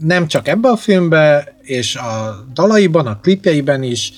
nem 0.00 0.26
csak 0.26 0.48
ebben 0.48 0.72
a 0.72 0.76
filmben, 0.76 1.44
és 1.62 1.96
a 1.96 2.44
dalaiban, 2.54 3.06
a 3.06 3.20
klipjeiben 3.20 3.82
is, 3.82 4.12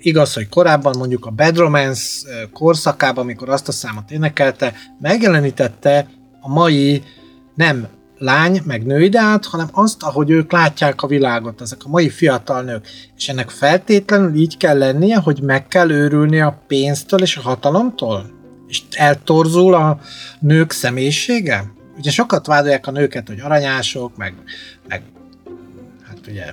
igaz, 0.00 0.34
hogy 0.34 0.48
korábban 0.48 0.94
mondjuk 0.98 1.26
a 1.26 1.30
Bad 1.30 1.56
Romance 1.56 2.26
korszakában, 2.52 3.24
amikor 3.24 3.48
azt 3.48 3.68
a 3.68 3.72
számot 3.72 4.10
énekelte, 4.10 4.74
megjelenítette 5.00 6.08
a 6.40 6.48
mai 6.48 7.02
nem 7.54 7.88
lány, 8.18 8.60
meg 8.64 8.86
nőideát, 8.86 9.44
hanem 9.44 9.68
azt, 9.72 10.02
ahogy 10.02 10.30
ők 10.30 10.52
látják 10.52 11.02
a 11.02 11.06
világot, 11.06 11.60
ezek 11.60 11.78
a 11.84 11.88
mai 11.88 12.08
fiatal 12.08 12.62
nők. 12.62 12.86
És 13.16 13.28
ennek 13.28 13.50
feltétlenül 13.50 14.34
így 14.34 14.56
kell 14.56 14.78
lennie, 14.78 15.16
hogy 15.16 15.42
meg 15.42 15.68
kell 15.68 15.90
őrülni 15.90 16.40
a 16.40 16.62
pénztől 16.66 17.20
és 17.20 17.36
a 17.36 17.40
hatalomtól? 17.40 18.30
És 18.68 18.82
eltorzul 18.90 19.74
a 19.74 19.98
nők 20.40 20.70
személyisége? 20.70 21.64
Ugye 21.98 22.10
sokat 22.10 22.46
vádolják 22.46 22.86
a 22.86 22.90
nőket, 22.90 23.28
hogy 23.28 23.40
aranyások, 23.40 24.16
meg, 24.16 24.34
meg 24.88 25.02
hát 26.06 26.18
ugye, 26.28 26.44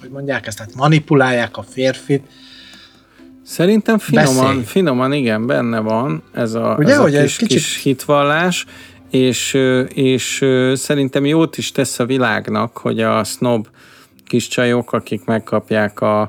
hogy 0.00 0.10
mondják 0.10 0.46
ezt, 0.46 0.58
hát 0.58 0.74
manipulálják 0.74 1.56
a 1.56 1.62
férfit. 1.62 2.26
Szerintem 3.42 3.98
finoman, 3.98 4.62
finoman 4.62 5.12
igen, 5.12 5.46
benne 5.46 5.78
van 5.78 6.22
ez 6.34 6.54
a, 6.54 6.76
Ugye, 6.78 6.92
ez 6.92 6.98
a 6.98 7.02
hogy 7.02 7.20
kis, 7.20 7.36
kicsit... 7.36 7.56
kis 7.56 7.82
hitvallás, 7.82 8.66
és, 9.10 9.58
és 9.94 10.44
szerintem 10.74 11.24
jót 11.26 11.58
is 11.58 11.72
tesz 11.72 11.98
a 11.98 12.06
világnak, 12.06 12.76
hogy 12.76 13.00
a 13.00 13.24
snob 13.24 13.66
kis 14.26 14.48
csajok, 14.48 14.92
akik 14.92 15.24
megkapják 15.24 16.00
a, 16.00 16.20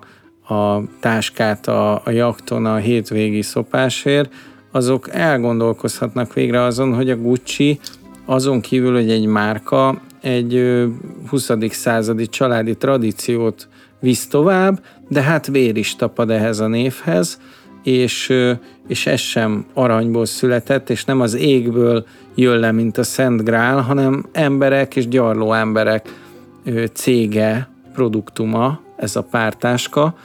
a 0.48 0.82
táskát 1.00 1.68
a, 1.68 2.02
a 2.06 2.10
jakton 2.10 2.66
a 2.66 2.76
hétvégi 2.76 3.42
szopásért, 3.42 4.34
azok 4.72 5.10
elgondolkozhatnak 5.14 6.34
végre 6.34 6.62
azon, 6.62 6.94
hogy 6.94 7.10
a 7.10 7.18
Gucci 7.18 7.80
azon 8.26 8.62
kívül, 8.62 8.94
hogy 8.94 9.12
egy 9.12 9.26
márka, 9.26 10.02
egy 10.22 10.84
20. 11.30 11.52
századi 11.70 12.28
családi 12.28 12.76
tradíciót 12.76 13.68
visz 14.00 14.28
tovább, 14.28 14.84
de 15.08 15.22
hát 15.22 15.48
vér 15.48 15.78
is 15.78 15.96
tapad 15.96 16.30
ehhez 16.30 16.60
a 16.60 16.68
névhez, 16.68 17.40
és, 17.88 18.34
és 18.88 19.06
ez 19.06 19.20
sem 19.20 19.66
aranyból 19.74 20.26
született, 20.26 20.90
és 20.90 21.06
nem 21.06 21.22
az 21.22 21.36
égből 21.36 22.06
jön 22.36 22.60
le, 22.60 22.72
mint 22.72 22.98
a 22.98 23.04
Szent 23.04 23.44
Grál, 23.44 23.82
hanem 23.82 24.26
emberek 24.32 24.96
és 24.96 25.08
gyarló 25.08 25.54
emberek 25.54 26.10
cége, 26.94 27.70
produktuma, 27.94 28.80
ez 28.96 29.16
a 29.16 29.24
pártáska, 29.24 30.18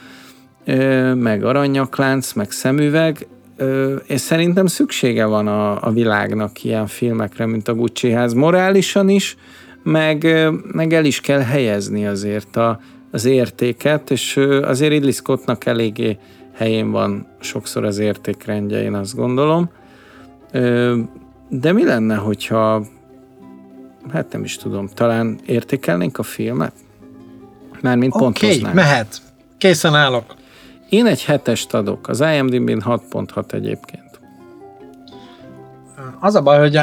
meg 1.15 1.43
aranyaklánc, 1.43 2.33
meg 2.33 2.51
szemüveg, 2.51 3.27
és 4.07 4.21
szerintem 4.21 4.65
szüksége 4.65 5.25
van 5.25 5.47
a, 5.47 5.87
a 5.87 5.91
világnak 5.91 6.63
ilyen 6.63 6.87
filmekre, 6.87 7.45
mint 7.45 7.67
a 7.67 7.73
Gucci 7.73 8.11
ház, 8.11 8.33
morálisan 8.33 9.09
is, 9.09 9.37
meg, 9.83 10.27
meg 10.71 10.93
el 10.93 11.05
is 11.05 11.21
kell 11.21 11.41
helyezni 11.41 12.05
azért 12.07 12.55
a, 12.55 12.79
az 13.11 13.25
értéket, 13.25 14.11
és 14.11 14.37
azért 14.61 14.91
Ridley 14.91 15.11
Scottnak 15.11 15.65
eléggé 15.65 16.17
helyén 16.53 16.91
van 16.91 17.27
sokszor 17.39 17.85
az 17.85 17.97
értékrendje, 17.97 18.81
én 18.81 18.93
azt 18.93 19.15
gondolom. 19.15 19.69
De 21.49 21.71
mi 21.71 21.85
lenne, 21.85 22.15
hogyha 22.15 22.85
hát 24.11 24.31
nem 24.31 24.43
is 24.43 24.57
tudom, 24.57 24.87
talán 24.87 25.39
értékelnénk 25.45 26.17
a 26.17 26.23
filmet? 26.23 26.73
Mármint 27.81 28.15
okay, 28.15 28.23
pontoznánk. 28.23 28.75
mehet. 28.75 29.21
Készen 29.57 29.95
állok. 29.95 30.35
Én 30.89 31.05
egy 31.05 31.23
hetest 31.23 31.73
adok, 31.73 32.07
az 32.07 32.21
IMDb-n 32.21 32.81
6.6 32.85 33.53
egyébként. 33.53 34.19
Az 36.19 36.35
a 36.35 36.41
baj, 36.41 36.59
hogy 36.59 36.79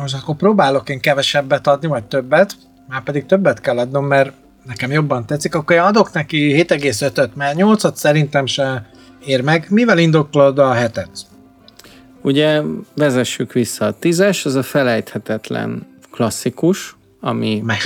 most 0.00 0.14
akkor 0.14 0.36
próbálok 0.36 0.88
én 0.88 1.00
kevesebbet 1.00 1.66
adni, 1.66 1.86
vagy 1.86 2.04
többet, 2.04 2.56
már 2.88 3.02
pedig 3.02 3.26
többet 3.26 3.60
kell 3.60 3.78
adnom, 3.78 4.06
mert 4.06 4.32
nekem 4.66 4.90
jobban 4.90 5.26
tetszik, 5.26 5.54
akkor 5.54 5.76
én 5.76 5.82
adok 5.82 6.12
neki 6.12 6.64
7,5-öt, 6.68 7.36
mert 7.36 7.56
8-at 7.58 7.94
szerintem 7.94 8.46
se 8.46 8.86
ér 9.26 9.42
meg. 9.42 9.66
Mivel 9.70 9.98
indoklod 9.98 10.58
a 10.58 10.72
hetet? 10.72 11.10
Ugye 12.22 12.62
vezessük 12.96 13.52
vissza 13.52 13.84
a 13.84 13.98
tízes, 13.98 14.44
az 14.44 14.54
a 14.54 14.62
felejthetetlen 14.62 15.86
klasszikus, 16.10 16.96
ami 17.20 17.62
meg, 17.64 17.78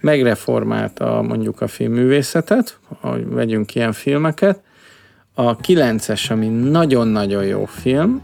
megreformálta 0.00 1.22
mondjuk 1.22 1.60
a 1.60 1.68
filmművészetet, 1.68 2.78
hogy 3.00 3.28
vegyünk 3.28 3.74
ilyen 3.74 3.92
filmeket. 3.92 4.60
A 5.34 5.56
kilences, 5.56 6.30
ami 6.30 6.46
nagyon-nagyon 6.48 7.44
jó 7.44 7.64
film, 7.64 8.22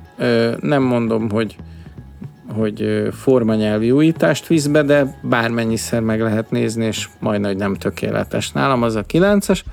nem 0.60 0.82
mondom, 0.82 1.30
hogy 1.30 1.56
hogy 2.54 3.08
formanyelvi 3.12 3.90
újítást 3.90 4.46
visz 4.46 4.66
be, 4.66 4.82
de 4.82 5.18
bármennyiszer 5.22 6.00
meg 6.00 6.20
lehet 6.20 6.50
nézni, 6.50 6.84
és 6.84 7.08
majd 7.18 7.44
hogy 7.44 7.56
nem 7.56 7.74
tökéletes. 7.74 8.52
Nálam 8.52 8.82
az 8.82 8.94
a 8.94 9.02
kilences. 9.02 9.64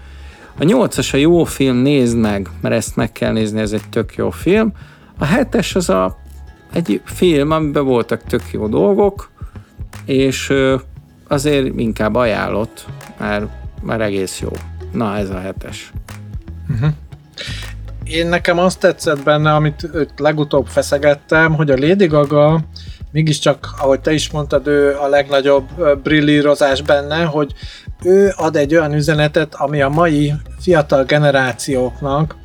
A 0.57 0.63
nyolcas 0.63 1.13
a 1.13 1.17
jó 1.17 1.43
film, 1.43 1.75
nézd 1.75 2.17
meg, 2.17 2.49
mert 2.61 2.75
ezt 2.75 2.95
meg 2.95 3.11
kell 3.11 3.31
nézni, 3.31 3.59
ez 3.59 3.71
egy 3.71 3.89
tök 3.89 4.15
jó 4.15 4.29
film. 4.29 4.71
A 5.17 5.25
hetes 5.25 5.75
az 5.75 5.89
a, 5.89 6.17
egy 6.73 7.01
film, 7.03 7.51
amiben 7.51 7.85
voltak 7.85 8.23
tök 8.23 8.43
jó 8.51 8.67
dolgok, 8.67 9.31
és 10.05 10.53
azért 11.27 11.79
inkább 11.79 12.15
ajánlott, 12.15 12.85
mert 13.19 13.45
már 13.81 14.01
egész 14.01 14.39
jó. 14.39 14.49
Na, 14.91 15.17
ez 15.17 15.29
a 15.29 15.39
hetes. 15.39 15.91
Uh-huh. 16.69 16.89
Én 18.03 18.27
nekem 18.27 18.59
azt 18.59 18.79
tetszett 18.79 19.23
benne, 19.23 19.53
amit 19.53 19.89
legutóbb 20.17 20.67
feszegettem, 20.67 21.53
hogy 21.53 21.71
a 21.71 21.77
Lady 21.77 22.05
Gaga 22.05 22.61
mégiscsak, 23.11 23.69
ahogy 23.77 23.99
te 23.99 24.13
is 24.13 24.31
mondtad, 24.31 24.67
ő 24.67 24.97
a 24.97 25.07
legnagyobb 25.07 25.97
brillírozás 26.03 26.81
benne, 26.81 27.23
hogy 27.23 27.53
ő 28.03 28.33
ad 28.35 28.55
egy 28.55 28.75
olyan 28.75 28.93
üzenetet, 28.93 29.55
ami 29.55 29.81
a 29.81 29.89
mai 29.89 30.33
fiatal 30.59 31.03
generációknak 31.03 32.35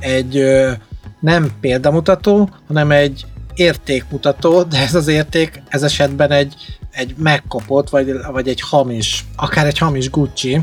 egy 0.00 0.44
nem 1.20 1.50
példamutató, 1.60 2.50
hanem 2.66 2.90
egy 2.90 3.26
értékmutató, 3.54 4.62
de 4.62 4.78
ez 4.78 4.94
az 4.94 5.08
érték 5.08 5.62
ez 5.68 5.82
esetben 5.82 6.30
egy, 6.30 6.54
egy 6.90 7.14
megkopott, 7.18 7.88
vagy, 7.88 8.12
vagy 8.32 8.48
egy 8.48 8.60
hamis, 8.60 9.24
akár 9.36 9.66
egy 9.66 9.78
hamis 9.78 10.10
Gucci, 10.10 10.62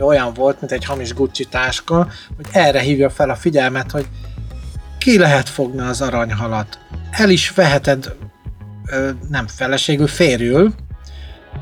olyan 0.00 0.32
volt, 0.34 0.60
mint 0.60 0.72
egy 0.72 0.84
hamis 0.84 1.14
Gucci 1.14 1.44
táska, 1.44 2.08
hogy 2.36 2.46
erre 2.52 2.80
hívja 2.80 3.10
fel 3.10 3.30
a 3.30 3.34
figyelmet, 3.34 3.90
hogy 3.90 4.06
ki 4.98 5.18
lehet 5.18 5.48
fogni 5.48 5.80
az 5.80 6.00
aranyhalat. 6.00 6.78
El 7.10 7.30
is 7.30 7.50
veheted 7.50 8.14
ö, 8.86 9.10
nem 9.28 9.46
feleségül, 9.46 10.06
férjül, 10.06 10.74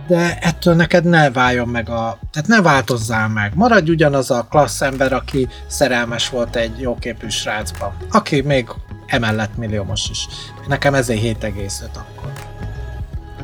de 0.07 0.39
ettől 0.41 0.75
neked 0.75 1.05
ne 1.05 1.31
váljon 1.31 1.69
meg 1.69 1.89
a... 1.89 2.19
Tehát 2.33 2.49
ne 2.49 2.63
változzál 2.63 3.29
meg. 3.29 3.53
Maradj 3.55 3.91
ugyanaz 3.91 4.31
a 4.31 4.47
klassz 4.51 4.81
ember, 4.81 5.13
aki 5.13 5.49
szerelmes 5.67 6.29
volt 6.29 6.57
egy 6.57 6.81
jóképű 6.81 7.29
srácba. 7.29 7.95
Aki 8.11 8.41
még 8.41 8.69
emellett 9.07 9.57
milliómos 9.57 10.09
is. 10.11 10.29
Nekem 10.69 10.95
ezért 10.95 11.43
7,5 11.43 11.83
akkor. 11.93 12.33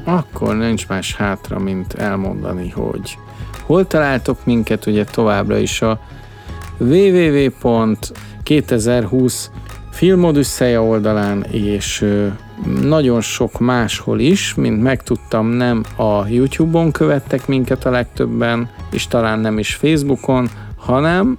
Akkor 0.05 0.57
nincs 0.57 0.89
más 0.89 1.15
hátra, 1.15 1.59
mint 1.59 1.95
elmondani, 1.95 2.71
hogy 2.71 3.19
hol 3.63 3.87
találtok 3.87 4.45
minket, 4.45 4.87
ugye 4.87 5.05
továbbra 5.05 5.59
is 5.59 5.83
a 5.83 6.01
www.2020 6.79 9.35
filmodüsszeja 9.97 10.85
oldalán, 10.85 11.43
és 11.51 12.07
nagyon 12.81 13.21
sok 13.21 13.59
máshol 13.59 14.21
is, 14.21 14.55
mint 14.55 14.83
megtudtam, 14.83 15.47
nem 15.47 15.85
a 15.97 16.27
YouTube-on 16.27 16.93
követtek 16.93 17.47
minket 17.47 17.85
a 17.85 17.91
legtöbben, 17.91 18.71
és 18.91 19.07
talán 19.07 19.39
nem 19.39 19.59
is 19.59 19.75
Facebookon, 19.75 20.49
hanem 20.77 21.39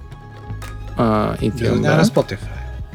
uh, 0.96 1.42
itt 1.42 1.60
jön 1.60 1.74
Jön 1.74 1.92
a 1.92 1.96
be. 1.96 2.02
Spotify. 2.02 2.44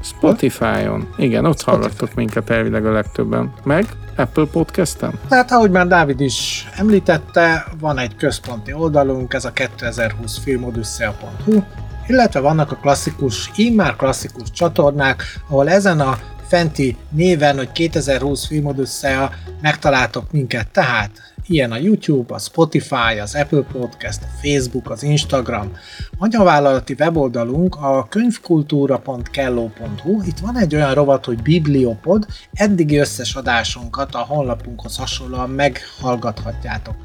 Spotify-on. 0.01 1.07
Igen, 1.17 1.45
ott 1.45 1.59
Spotify. 1.59 1.81
hallgattok 1.81 2.13
minket 2.13 2.49
elvileg 2.49 2.85
a 2.85 2.91
legtöbben. 2.91 3.53
Meg 3.63 3.85
Apple 4.15 4.45
Podcast-en? 4.51 5.19
Tehát 5.27 5.51
ahogy 5.51 5.71
már 5.71 5.87
Dávid 5.87 6.19
is 6.19 6.67
említette, 6.75 7.65
van 7.79 7.97
egy 7.97 8.15
központi 8.15 8.73
oldalunk, 8.73 9.33
ez 9.33 9.45
a 9.45 9.51
2020 9.51 10.37
filmodüsszea.hu, 10.37 11.61
illetve 12.07 12.39
vannak 12.39 12.71
a 12.71 12.75
klasszikus, 12.75 13.51
immár 13.55 13.95
klasszikus 13.95 14.51
csatornák, 14.51 15.23
ahol 15.47 15.69
ezen 15.69 15.99
a 15.99 16.17
fenti 16.47 16.97
néven, 17.09 17.57
hogy 17.57 17.71
2020 17.71 18.47
filmodüsszea 18.47 19.31
megtaláltok 19.61 20.31
minket, 20.31 20.67
tehát 20.67 21.11
ilyen 21.47 21.71
a 21.71 21.77
YouTube, 21.77 22.33
a 22.33 22.39
Spotify, 22.39 23.19
az 23.21 23.35
Apple 23.35 23.65
Podcast, 23.71 24.23
a 24.23 24.27
Facebook, 24.41 24.89
az 24.89 25.03
Instagram. 25.03 25.71
Anyavállalati 26.17 26.95
weboldalunk 26.99 27.75
a 27.75 28.07
könyvkultúra.kelló.hu, 28.09 30.21
itt 30.25 30.39
van 30.39 30.57
egy 30.57 30.75
olyan 30.75 30.93
rovat, 30.93 31.25
hogy 31.25 31.41
Bibliopod, 31.41 32.25
eddigi 32.53 32.97
összes 32.97 33.35
adásunkat 33.35 34.15
a 34.15 34.19
honlapunkhoz 34.19 34.97
hasonlóan 34.97 35.49
meghallgathatjátok. 35.49 36.95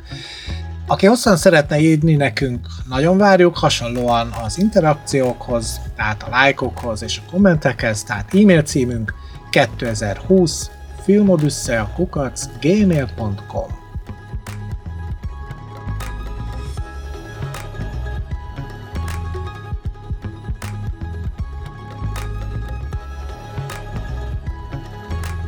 Aki 0.91 1.07
hosszan 1.07 1.37
szeretne 1.37 1.79
írni 1.79 2.15
nekünk, 2.15 2.67
nagyon 2.89 3.19
várjuk, 3.19 3.57
hasonlóan 3.57 4.33
az 4.45 4.59
interakciókhoz, 4.59 5.81
tehát 5.97 6.23
a 6.23 6.29
lájkokhoz 6.31 7.03
és 7.03 7.21
a 7.27 7.31
kommentekhez, 7.31 8.03
tehát 8.03 8.35
e-mail 8.35 8.63
címünk 8.63 9.15
2020 9.51 10.71
filmodüsszea 11.03 11.93
kukac 11.97 12.49
gmail.com 12.61 13.78